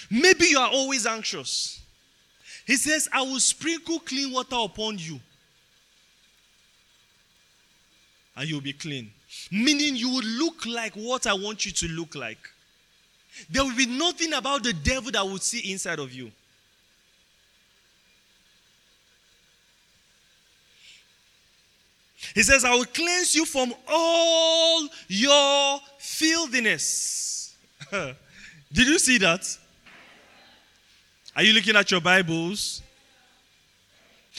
[0.09, 1.84] Maybe you are always anxious.
[2.65, 5.19] He says, I will sprinkle clean water upon you,
[8.35, 9.11] and you'll be clean.
[9.51, 12.39] Meaning, you will look like what I want you to look like.
[13.49, 16.31] There will be nothing about the devil that will see inside of you.
[22.33, 27.55] He says, I will cleanse you from all your filthiness.
[27.91, 28.17] Did
[28.87, 29.45] you see that?
[31.35, 32.81] Are you looking at your Bibles?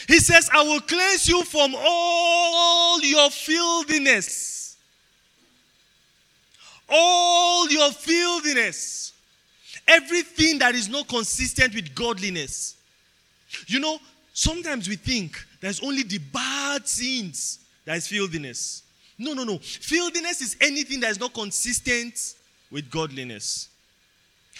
[0.09, 4.77] He says, I will cleanse you from all your filthiness.
[6.89, 9.13] All your filthiness.
[9.87, 12.77] Everything that is not consistent with godliness.
[13.67, 13.99] You know,
[14.33, 18.83] sometimes we think there's only the bad sins that is filthiness.
[19.19, 19.59] No, no, no.
[19.59, 22.35] Filthiness is anything that is not consistent
[22.71, 23.69] with godliness.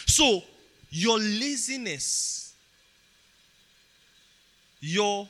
[0.07, 0.43] So,
[0.91, 2.55] your laziness,
[4.81, 5.29] your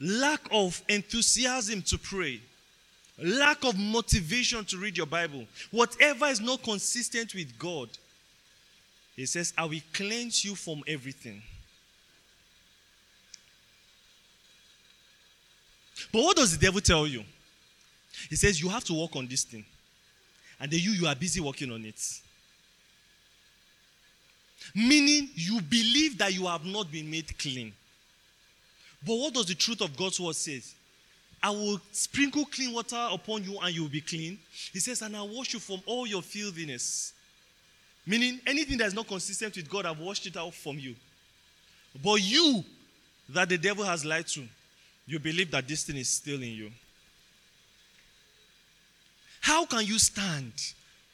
[0.00, 2.40] lack of enthusiasm to pray,
[3.18, 7.88] lack of motivation to read your Bible, whatever is not consistent with God,
[9.16, 11.42] He says, I will cleanse you from everything.
[16.12, 17.24] But what does the devil tell you?
[18.28, 19.64] He says, You have to work on this thing.
[20.60, 22.20] And then you, you are busy working on it.
[24.74, 27.72] Meaning, you believe that you have not been made clean.
[29.06, 30.62] But what does the truth of God's word say?
[31.42, 34.38] I will sprinkle clean water upon you and you will be clean.
[34.72, 37.12] He says, and I'll wash you from all your filthiness.
[38.06, 40.94] Meaning, anything that is not consistent with God, I've washed it out from you.
[42.02, 42.64] But you,
[43.28, 44.44] that the devil has lied to,
[45.06, 46.70] you believe that this thing is still in you.
[49.40, 50.52] How can you stand?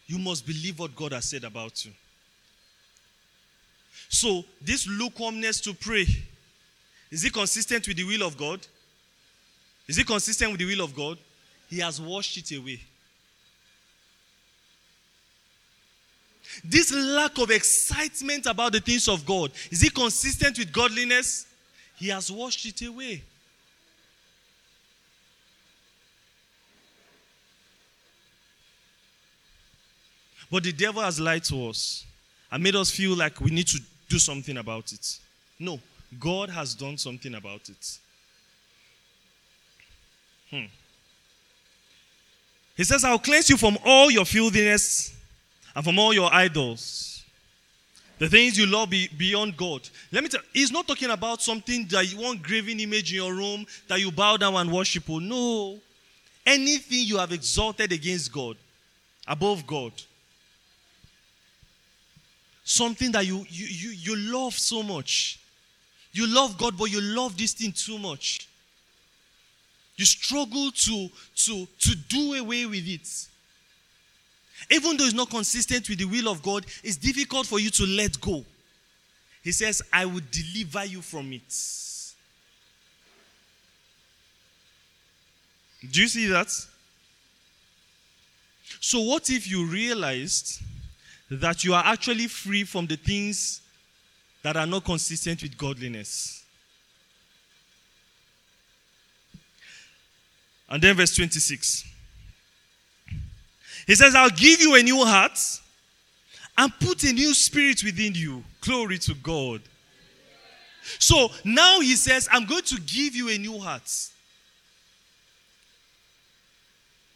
[0.06, 1.92] You must believe what God has said about you.
[4.12, 6.04] So, this lukewarmness to pray,
[7.12, 8.60] is it consistent with the will of God?
[9.86, 11.16] Is it consistent with the will of God?
[11.68, 12.80] He has washed it away.
[16.64, 21.46] This lack of excitement about the things of God, is it consistent with godliness?
[21.96, 23.22] He has washed it away.
[30.50, 32.04] But the devil has lied to us
[32.50, 33.80] and made us feel like we need to
[34.10, 35.18] do something about it.
[35.58, 35.80] No,
[36.18, 37.98] God has done something about it.
[40.50, 40.64] Hmm.
[42.76, 45.14] He says, I'll cleanse you from all your filthiness
[45.74, 47.22] and from all your idols.
[48.18, 49.88] The things you love be, beyond God.
[50.12, 53.16] Let me tell you, he's not talking about something that you want graven image in
[53.16, 55.08] your room that you bow down and worship.
[55.08, 55.78] No.
[56.44, 58.56] Anything you have exalted against God,
[59.26, 59.92] above God,
[62.64, 65.40] something that you, you, you, you love so much.
[66.12, 68.48] You love God, but you love this thing too much.
[69.96, 73.08] You struggle to, to, to do away with it.
[74.70, 77.84] Even though it's not consistent with the will of God, it's difficult for you to
[77.84, 78.44] let go.
[79.42, 81.54] He says, I will deliver you from it.
[85.90, 86.48] Do you see that?
[88.80, 90.60] So, what if you realized
[91.30, 93.60] that you are actually free from the things
[94.42, 96.44] that are not consistent with godliness.
[100.68, 101.84] And then verse 26.
[103.86, 105.38] He says, I'll give you a new heart
[106.56, 108.44] and put a new spirit within you.
[108.60, 109.62] Glory to God.
[110.98, 113.90] So now he says, I'm going to give you a new heart.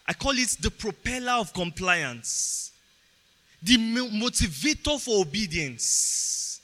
[0.06, 2.72] I call it the propeller of compliance,
[3.64, 6.60] the motivator for obedience.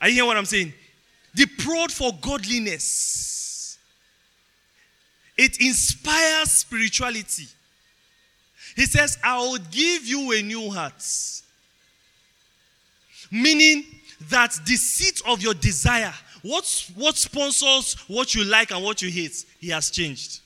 [0.00, 0.72] Are you hearing what I'm saying?
[1.34, 3.78] The prod for godliness.
[5.36, 7.46] It inspires spirituality.
[8.74, 11.04] He says, I will give you a new heart.
[13.30, 13.84] Meaning
[14.30, 19.10] that the seat of your desire, what, what sponsors what you like and what you
[19.10, 20.40] hate, he has changed.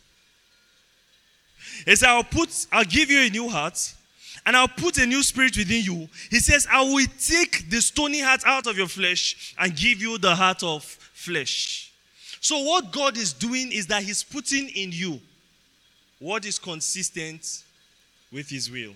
[1.85, 3.95] He said, I'll put, I'll give you a new heart
[4.47, 6.09] and I'll put a new spirit within you.
[6.31, 10.19] He says, I will take the stony heart out of your flesh and give you
[10.19, 11.93] the heart of flesh.
[12.41, 15.21] So, what God is doing is that He's putting in you
[16.19, 17.65] what is consistent
[18.33, 18.95] with His will.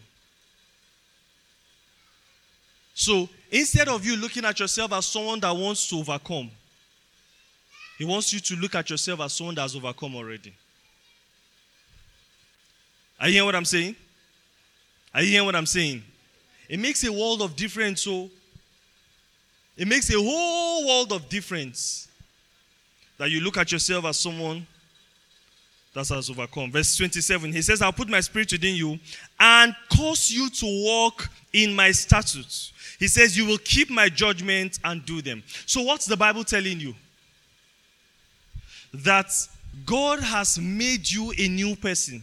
[2.95, 6.51] So, instead of you looking at yourself as someone that wants to overcome,
[7.99, 10.55] He wants you to look at yourself as someone that's overcome already.
[13.21, 13.95] Are you hearing what I'm saying?
[15.15, 16.03] Are you hearing what I'm saying?
[16.69, 18.03] It makes a world of difference.
[18.03, 18.31] So
[19.77, 22.09] it makes a whole world of difference
[23.19, 24.67] that you look at yourself as someone
[25.95, 26.73] that has overcome.
[26.73, 28.99] Verse 27, he says, I'll put my spirit within you
[29.39, 32.73] and cause you to walk in my statutes.
[32.99, 35.43] He says, You will keep my judgment and do them.
[35.67, 36.95] So, what's the Bible telling you?
[38.93, 39.31] That
[39.87, 42.23] God has made you a new person.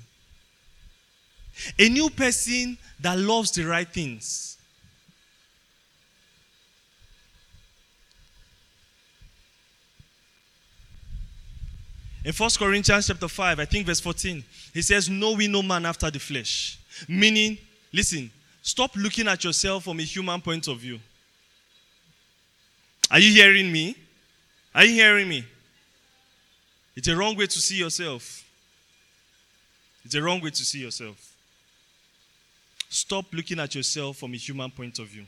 [1.77, 4.57] A new person that loves the right things.
[12.23, 14.43] In 1 Corinthians chapter 5, I think verse 14,
[14.73, 16.77] he says, Know we no man after the flesh.
[17.07, 17.57] Meaning,
[17.91, 18.29] listen,
[18.61, 20.99] stop looking at yourself from a human point of view.
[23.09, 23.95] Are you hearing me?
[24.73, 25.45] Are you hearing me?
[26.95, 28.43] It's a wrong way to see yourself.
[30.05, 31.30] It's a wrong way to see yourself.
[32.93, 35.23] Stop looking at yourself from a human point of view.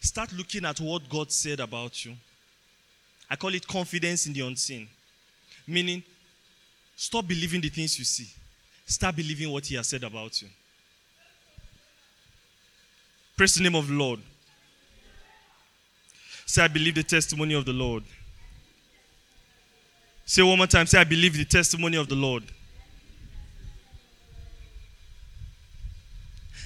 [0.00, 2.14] Start looking at what God said about you.
[3.28, 4.88] I call it confidence in the unseen.
[5.66, 6.04] Meaning,
[6.94, 8.28] stop believing the things you see.
[8.86, 10.46] Start believing what He has said about you.
[13.36, 14.20] Praise the name of the Lord.
[16.46, 18.04] Say, I believe the testimony of the Lord.
[20.24, 20.86] Say one more time.
[20.86, 22.44] Say, I believe the testimony of the Lord.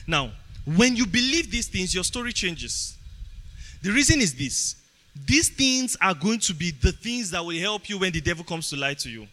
[0.07, 0.33] Now,
[0.65, 2.97] when you believe these things, your story changes.
[3.83, 4.77] The reason is this
[5.27, 8.45] these things are going to be the things that will help you when the devil
[8.45, 9.29] comes to lie to you.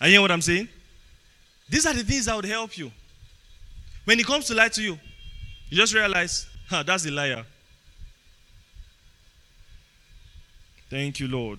[0.00, 0.68] Are you hearing what I'm saying?
[1.68, 2.90] These are the things that would help you.
[4.04, 4.98] When he comes to lie to you,
[5.70, 7.44] you just realize, huh, that's a liar.
[10.90, 11.58] Thank you, Lord.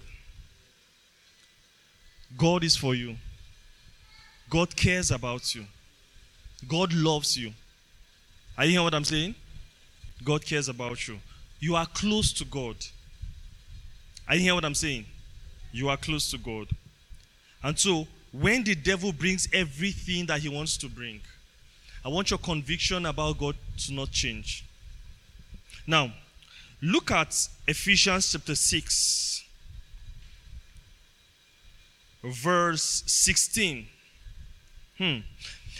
[2.37, 3.15] God is for you.
[4.49, 5.65] God cares about you.
[6.67, 7.51] God loves you.
[8.57, 9.35] Are you hearing what I'm saying?
[10.23, 11.19] God cares about you.
[11.59, 12.75] You are close to God.
[14.27, 15.05] Are you hearing what I'm saying?
[15.71, 16.67] You are close to God.
[17.61, 21.21] And so, when the devil brings everything that he wants to bring,
[22.03, 24.63] I want your conviction about God to not change.
[25.87, 26.13] Now,
[26.81, 29.43] look at Ephesians chapter 6,
[32.23, 33.87] verse 16.
[34.97, 35.17] Hmm.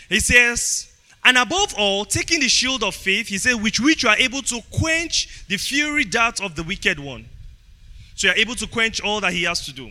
[0.08, 0.92] He says,
[1.24, 4.42] and above all, taking the shield of faith, he says, which which you are able
[4.42, 7.26] to quench the fury darts of the wicked one.
[8.14, 9.90] So you are able to quench all that he has to do.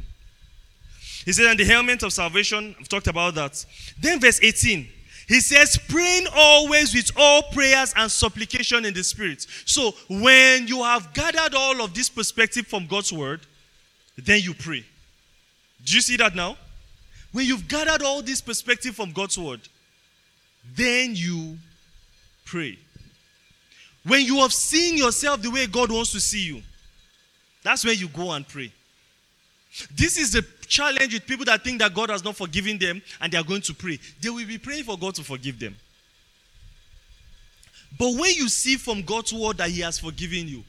[1.26, 3.66] He says, and the helmet of salvation, I've talked about that.
[4.00, 4.88] Then verse 18,
[5.28, 9.46] he says, praying always with all prayers and supplication in the spirit.
[9.66, 13.42] So when you have gathered all of this perspective from God's word,
[14.18, 14.86] then you pray.
[15.84, 16.58] Do you see that now?
[17.32, 19.62] When you've gathered all this perspective from God's word,
[20.74, 21.58] then you
[22.46, 22.78] pray.
[24.04, 26.62] When you have seen yourself the way God wants to see you,
[27.64, 28.72] that's when you go and pray.
[29.96, 33.32] This is the challenge with people that think that God has not forgiven them and
[33.32, 34.00] they are going to pray.
[34.22, 35.76] They will be praying for God to forgive them.
[37.98, 40.64] But when you see from God's word that He has forgiven you,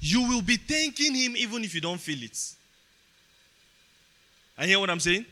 [0.00, 2.38] you will be thanking Him even if you don't feel it.
[4.58, 5.24] I hear what I'm saying?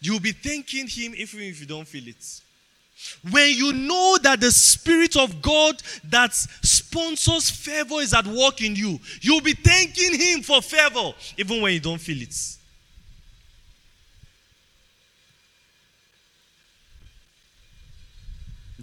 [0.00, 2.40] You will be thanking Him even if you don't feel it.
[3.30, 8.74] When you know that the Spirit of God that sponsors favor is at work in
[8.74, 12.34] you, you'll be thanking Him for favor even when you don't feel it.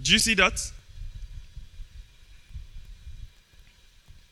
[0.00, 0.72] Do you see that?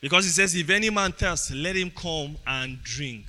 [0.01, 3.26] Because he says, If any man thirsts, let him come and drink.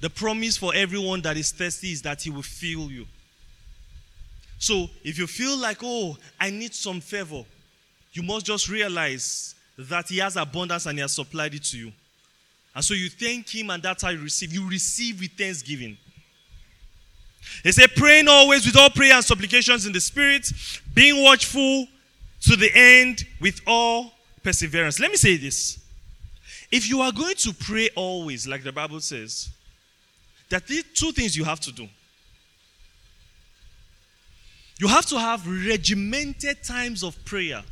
[0.00, 3.06] The promise for everyone that is thirsty is that he will fill you.
[4.64, 7.44] So if you feel like, oh, I need some favor,
[8.14, 11.92] you must just realize that he has abundance and he has supplied it to you.
[12.74, 14.54] And so you thank him, and that's how you receive.
[14.54, 15.98] You receive with thanksgiving.
[17.62, 20.50] He said, praying always with all prayer and supplications in the spirit,
[20.94, 21.86] being watchful
[22.44, 24.12] to the end with all
[24.42, 24.98] perseverance.
[24.98, 25.78] Let me say this.
[26.70, 29.50] If you are going to pray always, like the Bible says,
[30.48, 31.86] there are two things you have to do.
[34.78, 37.62] You have to have regimented times of prayer.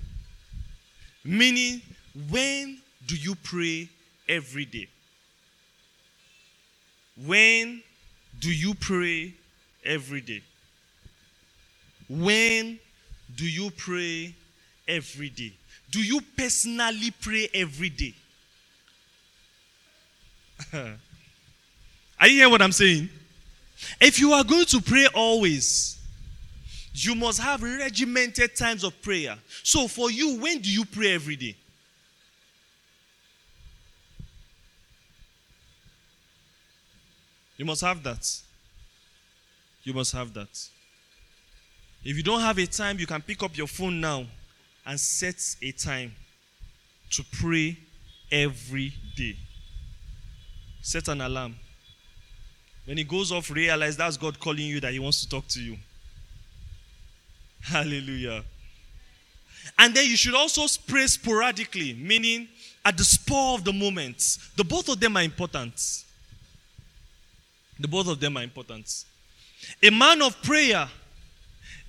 [1.24, 1.82] Meaning,
[2.30, 3.88] when do you pray
[4.28, 4.88] every day?
[7.26, 7.82] When
[8.38, 9.34] do you pray
[9.84, 10.42] every day?
[12.08, 12.78] When
[13.36, 14.34] do you pray
[14.86, 15.52] every day?
[15.90, 18.14] Do you personally pray every day?
[22.20, 23.08] are you hearing what I'm saying?
[24.00, 25.98] If you are going to pray always,
[26.94, 29.36] you must have regimented times of prayer.
[29.62, 31.56] So for you, when do you pray every day?
[37.56, 38.40] You must have that.
[39.84, 40.68] You must have that.
[42.04, 44.26] If you don't have a time, you can pick up your phone now
[44.84, 46.12] and set a time
[47.10, 47.78] to pray
[48.30, 49.36] every day.
[50.80, 51.54] Set an alarm.
[52.84, 55.60] When it goes off, realize that's God calling you that He wants to talk to
[55.62, 55.76] you.
[57.62, 58.44] Hallelujah.
[59.78, 62.48] And then you should also pray sporadically, meaning
[62.84, 64.38] at the spur of the moment.
[64.56, 66.04] The both of them are important.
[67.78, 69.04] The both of them are important.
[69.82, 70.88] A man of prayer,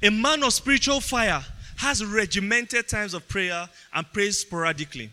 [0.01, 1.43] a man of spiritual fire,
[1.77, 5.09] has regimented times of prayer and prays sporadically.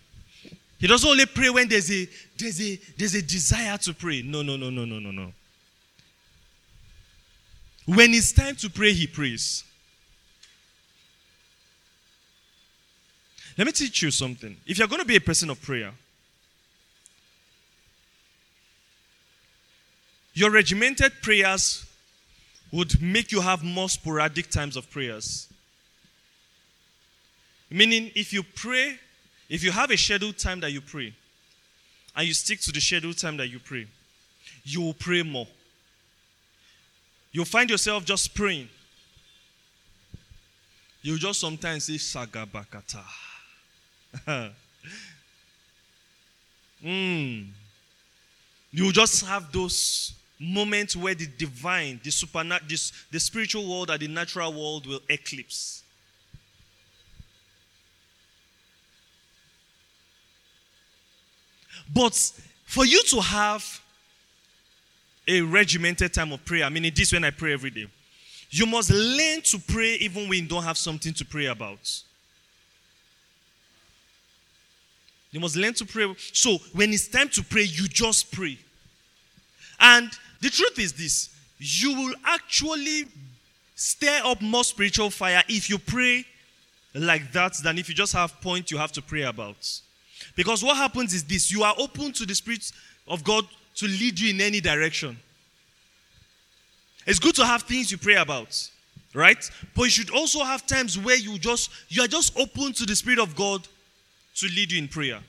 [0.79, 2.09] He doesn't only pray when there's a
[2.39, 4.23] there's a there's a desire to pray.
[4.23, 5.33] No, no, no, no, no, no, no.
[7.87, 9.65] When it's time to pray, he prays.
[13.59, 14.57] Let me teach you something.
[14.67, 15.93] If you're going to be a person of prayer,
[20.35, 21.85] your regimented prayers
[22.73, 25.49] would make you have more sporadic times of prayers.
[27.69, 28.99] Meaning, if you pray,
[29.49, 31.13] if you have a scheduled time that you pray,
[32.17, 33.87] and you stick to the scheduled time that you pray,
[34.65, 35.47] you will pray more.
[37.33, 38.69] You'll find yourself just praying.
[41.03, 43.05] You just sometimes say Sagabakata.
[46.85, 47.47] mm.
[48.73, 52.69] You just have those moments where the divine, the supernatural,
[53.11, 55.83] the spiritual world and the natural world will eclipse.
[61.93, 62.15] But
[62.65, 63.81] for you to have
[65.27, 67.87] a regimented time of prayer, I mean, this when I pray every day,
[68.51, 72.03] you must learn to pray even when you don't have something to pray about.
[75.31, 76.13] You must learn to pray.
[76.33, 78.59] So when it's time to pray, you just pray.
[79.79, 80.11] And
[80.41, 83.05] the truth is this you will actually
[83.75, 86.25] stir up more spiritual fire if you pray
[86.95, 89.81] like that than if you just have point you have to pray about.
[90.37, 92.73] Because what happens is this you are open to the Spirit
[93.07, 95.19] of God to lead you in any direction.
[97.07, 98.71] It's good to have things you pray about,
[99.15, 99.51] right?
[99.75, 102.97] But you should also have times where you just you are just open to the
[102.97, 103.67] Spirit of God
[104.41, 105.21] to lead you in prayer.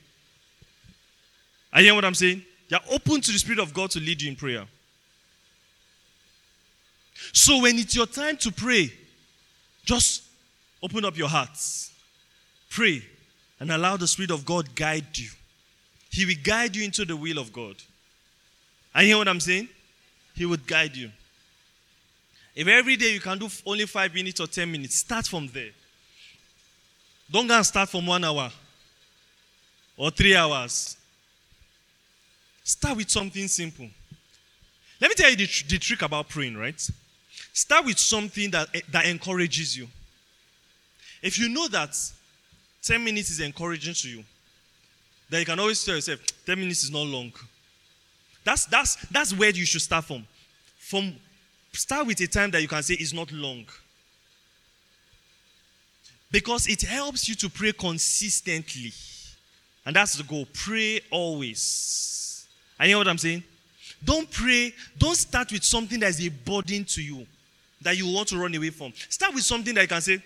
[1.72, 2.42] Are you hearing what I'm saying?
[2.68, 4.64] You're open to the Spirit of God to lead you in prayer.
[7.32, 8.92] So when it's your time to pray,
[9.84, 10.22] just
[10.82, 11.92] open up your hearts.
[12.70, 13.02] Pray
[13.60, 15.28] and allow the Spirit of God guide you.
[16.10, 17.76] He will guide you into the will of God.
[18.94, 19.68] Are you hearing what I'm saying?
[20.34, 21.10] He would guide you.
[22.54, 25.70] If every day you can do only five minutes or ten minutes, start from there.
[27.30, 28.50] Don't go and start from one hour
[29.96, 30.96] or three hours.
[32.64, 33.88] Start with something simple.
[35.00, 36.80] Let me tell you the, tr- the trick about praying, right?
[37.52, 39.88] Start with something that, eh, that encourages you.
[41.20, 41.96] If you know that
[42.82, 44.24] 10 minutes is encouraging to you,
[45.28, 47.32] then you can always tell yourself, 10 minutes is not long.
[48.44, 50.26] That's, that's, that's where you should start from.
[50.78, 51.14] From
[51.72, 53.64] start with a time that you can say is not long.
[56.30, 58.92] Because it helps you to pray consistently.
[59.84, 60.46] And that's the goal.
[60.52, 62.46] Pray always.
[62.78, 63.42] I you know what I'm saying?
[64.04, 67.26] Don't pray, don't start with something that is a burden to you
[67.80, 68.92] that you want to run away from.
[69.08, 70.18] Start with something that you can say,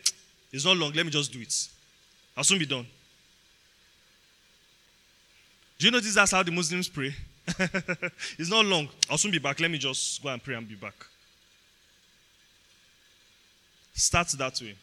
[0.53, 0.93] It's not long.
[0.93, 1.69] Let me just do it.
[2.37, 2.87] I'll soon be done.
[5.79, 7.15] Do you notice that's how the Muslims pray?
[8.39, 8.89] it's not long.
[9.11, 9.61] I'll soon be back.
[9.61, 10.95] Let me just go and pray and be back.
[13.95, 14.75] Start that way.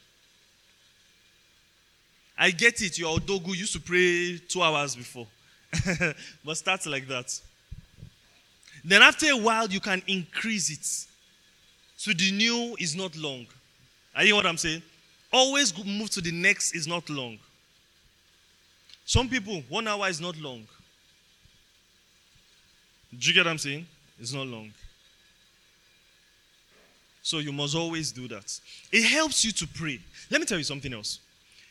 [2.37, 2.97] I get it.
[2.97, 5.27] Your Odogu used to pray two hours before.
[6.45, 7.39] but start like that.
[8.83, 11.09] Then after a while, you can increase it.
[11.95, 13.45] So the new is not long.
[14.15, 14.81] Are you what I'm saying?
[15.31, 17.39] Always move to the next is not long.
[19.05, 20.65] Some people, one hour is not long.
[23.17, 23.85] Do you get what I'm saying?
[24.19, 24.71] It's not long.
[27.21, 28.59] So you must always do that.
[28.91, 29.99] It helps you to pray.
[30.29, 31.19] Let me tell you something else.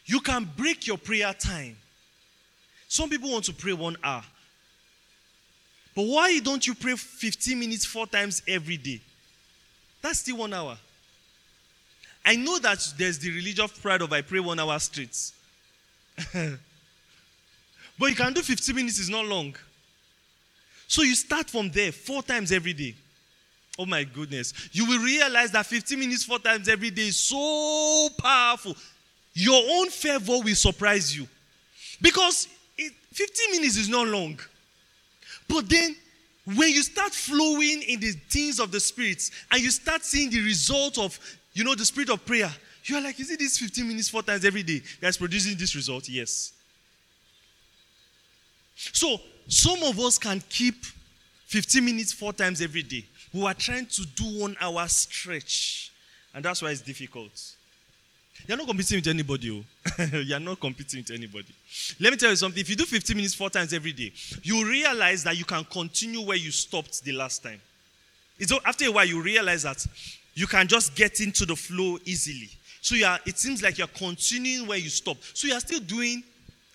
[0.05, 1.77] You can break your prayer time.
[2.89, 4.23] Some people want to pray one hour.
[5.95, 9.01] But why don't you pray 15 minutes four times every day?
[10.01, 10.77] That's still one hour.
[12.25, 15.33] I know that there's the religious pride of I pray one hour straight.
[17.99, 19.55] but you can do 15 minutes, is not long.
[20.87, 22.95] So you start from there four times every day.
[23.79, 24.53] Oh my goodness.
[24.73, 28.77] You will realize that 15 minutes four times every day is so powerful.
[29.35, 31.27] Your own favor will surprise you.
[32.01, 34.39] Because it, 15 minutes is not long.
[35.49, 35.97] But then,
[36.45, 40.43] when you start flowing in the things of the spirits and you start seeing the
[40.43, 41.19] result of,
[41.53, 42.51] you know, the spirit of prayer,
[42.85, 45.75] you are like, is it this 15 minutes four times every day that's producing this
[45.77, 46.09] result?
[46.09, 46.53] Yes.
[48.75, 50.85] So, some of us can keep
[51.47, 53.05] 15 minutes four times every day.
[53.33, 55.93] We are trying to do one hour stretch.
[56.35, 57.55] And that's why it's difficult.
[58.47, 59.65] You're not competing with anybody.
[59.99, 60.05] Oh.
[60.19, 61.55] You're not competing with anybody.
[62.01, 62.61] Let me tell you something.
[62.61, 64.13] If you do 15 minutes four times every day,
[64.43, 67.61] you realize that you can continue where you stopped the last time.
[68.39, 69.87] It's after a while you realize that
[70.35, 72.49] you can just get into the flow easily.
[72.81, 75.37] So you are, it seems like you're continuing where you stopped.
[75.37, 76.25] So you are still doing,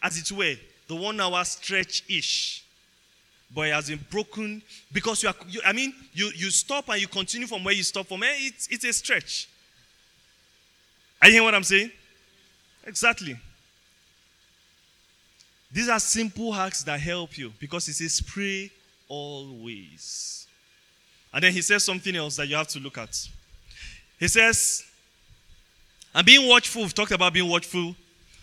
[0.01, 0.55] as it were,
[0.88, 2.63] the one hour stretch ish.
[3.53, 4.61] But it has been broken
[4.91, 7.84] because you are, you, I mean, you, you stop and you continue from where you
[7.84, 8.24] stop from.
[8.24, 9.49] Eh, it's, it's a stretch.
[11.22, 11.91] Are you hearing what I'm saying?
[12.86, 13.38] Exactly.
[15.72, 18.72] These are simple hacks that help you because he says pray
[19.09, 20.47] always.
[21.34, 23.28] And then he says something else that you have to look at.
[24.20, 24.84] He says,
[26.15, 27.95] and being watchful, we've talked about being watchful.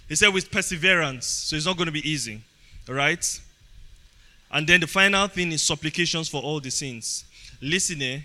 [0.09, 2.41] He said with perseverance, so it's not going to be easy.
[2.89, 3.41] All right?
[4.51, 7.25] And then the final thing is supplications for all the sins.
[7.61, 8.21] Listen, eh,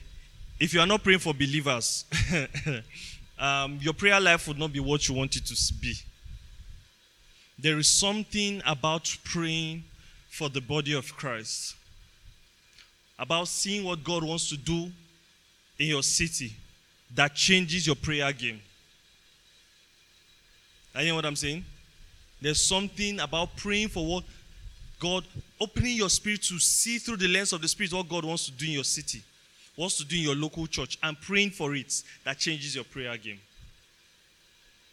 [0.59, 2.05] if you are not praying for believers,
[3.39, 5.93] um, your prayer life would not be what you want it to be.
[7.57, 9.83] There is something about praying
[10.29, 11.75] for the body of Christ,
[13.17, 14.91] about seeing what God wants to do
[15.77, 16.53] in your city
[17.15, 18.61] that changes your prayer game.
[20.93, 21.63] Are you know what I'm saying?
[22.41, 24.23] There's something about praying for what
[24.99, 25.25] God,
[25.59, 28.51] opening your spirit to see through the lens of the Spirit what God wants to
[28.51, 29.23] do in your city
[29.79, 33.15] wants to do in your local church and praying for it that changes your prayer
[33.15, 33.39] game.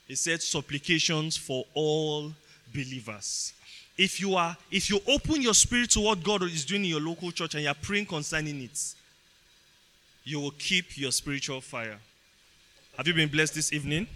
[0.07, 2.33] He said supplications for all
[2.73, 3.53] believers.
[3.99, 7.01] If you are if you open your spirit to what God is doing in your
[7.01, 8.95] local church and you are praying concerning it,
[10.23, 11.99] you will keep your spiritual fire.
[12.97, 14.07] Have you been blessed this evening?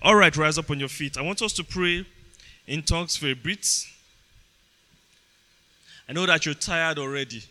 [0.00, 1.18] All right, rise up on your feet.
[1.18, 2.06] I want us to pray
[2.66, 3.86] in tongues for a bit.
[6.08, 7.42] I know that you're tired already.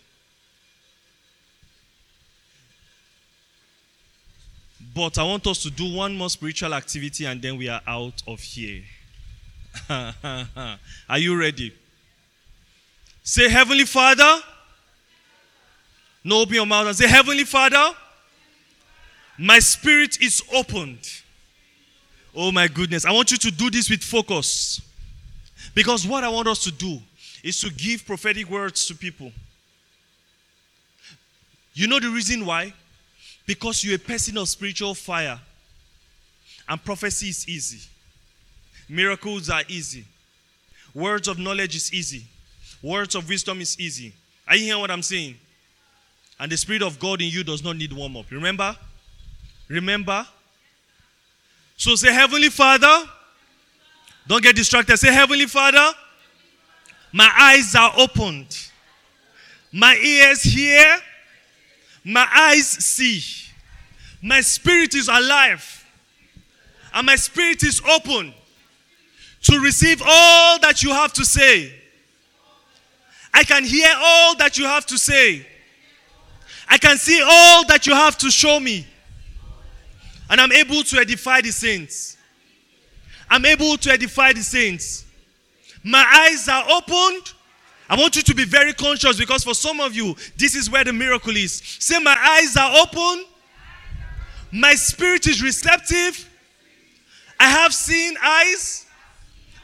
[4.95, 8.23] But I want us to do one more spiritual activity and then we are out
[8.25, 8.81] of here.
[9.89, 11.73] are you ready?
[13.21, 14.39] Say, Heavenly Father.
[16.23, 17.93] No, open your mouth and say, Heavenly Father,
[19.37, 21.05] my spirit is opened.
[22.33, 23.03] Oh my goodness.
[23.03, 24.81] I want you to do this with focus.
[25.73, 26.99] Because what I want us to do
[27.43, 29.33] is to give prophetic words to people.
[31.73, 32.73] You know the reason why?
[33.45, 35.39] Because you're a person of spiritual fire.
[36.67, 37.87] And prophecy is easy.
[38.89, 40.05] Miracles are easy.
[40.93, 42.25] Words of knowledge is easy.
[42.81, 44.13] Words of wisdom is easy.
[44.47, 45.35] Are you hearing what I'm saying?
[46.39, 48.25] And the Spirit of God in you does not need warm up.
[48.31, 48.75] Remember?
[49.67, 50.25] Remember?
[51.77, 53.09] So say, Heavenly Father.
[54.27, 54.97] Don't get distracted.
[54.97, 55.87] Say, Heavenly Father.
[57.11, 58.69] My eyes are opened.
[59.71, 60.97] My ears hear
[62.05, 63.21] my eyes see.
[64.21, 65.85] My spirit is alive.
[66.93, 68.33] And my spirit is open
[69.41, 71.73] to receive all that you have to say.
[73.33, 75.45] I can hear all that you have to say.
[76.69, 78.87] I can see all that you have to show me.
[80.29, 82.17] And I'm able to edify the saints.
[83.29, 85.05] I'm able to edify the saints.
[85.83, 87.33] My eyes are opened.
[87.89, 90.83] I want you to be very conscious because for some of you, this is where
[90.83, 91.61] the miracle is.
[91.79, 93.25] Say, My eyes are open.
[94.51, 96.29] My spirit is receptive.
[97.39, 98.85] I have seen eyes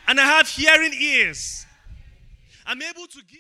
[0.07, 1.65] and I have hearing ears.
[2.65, 3.39] I'm able to give.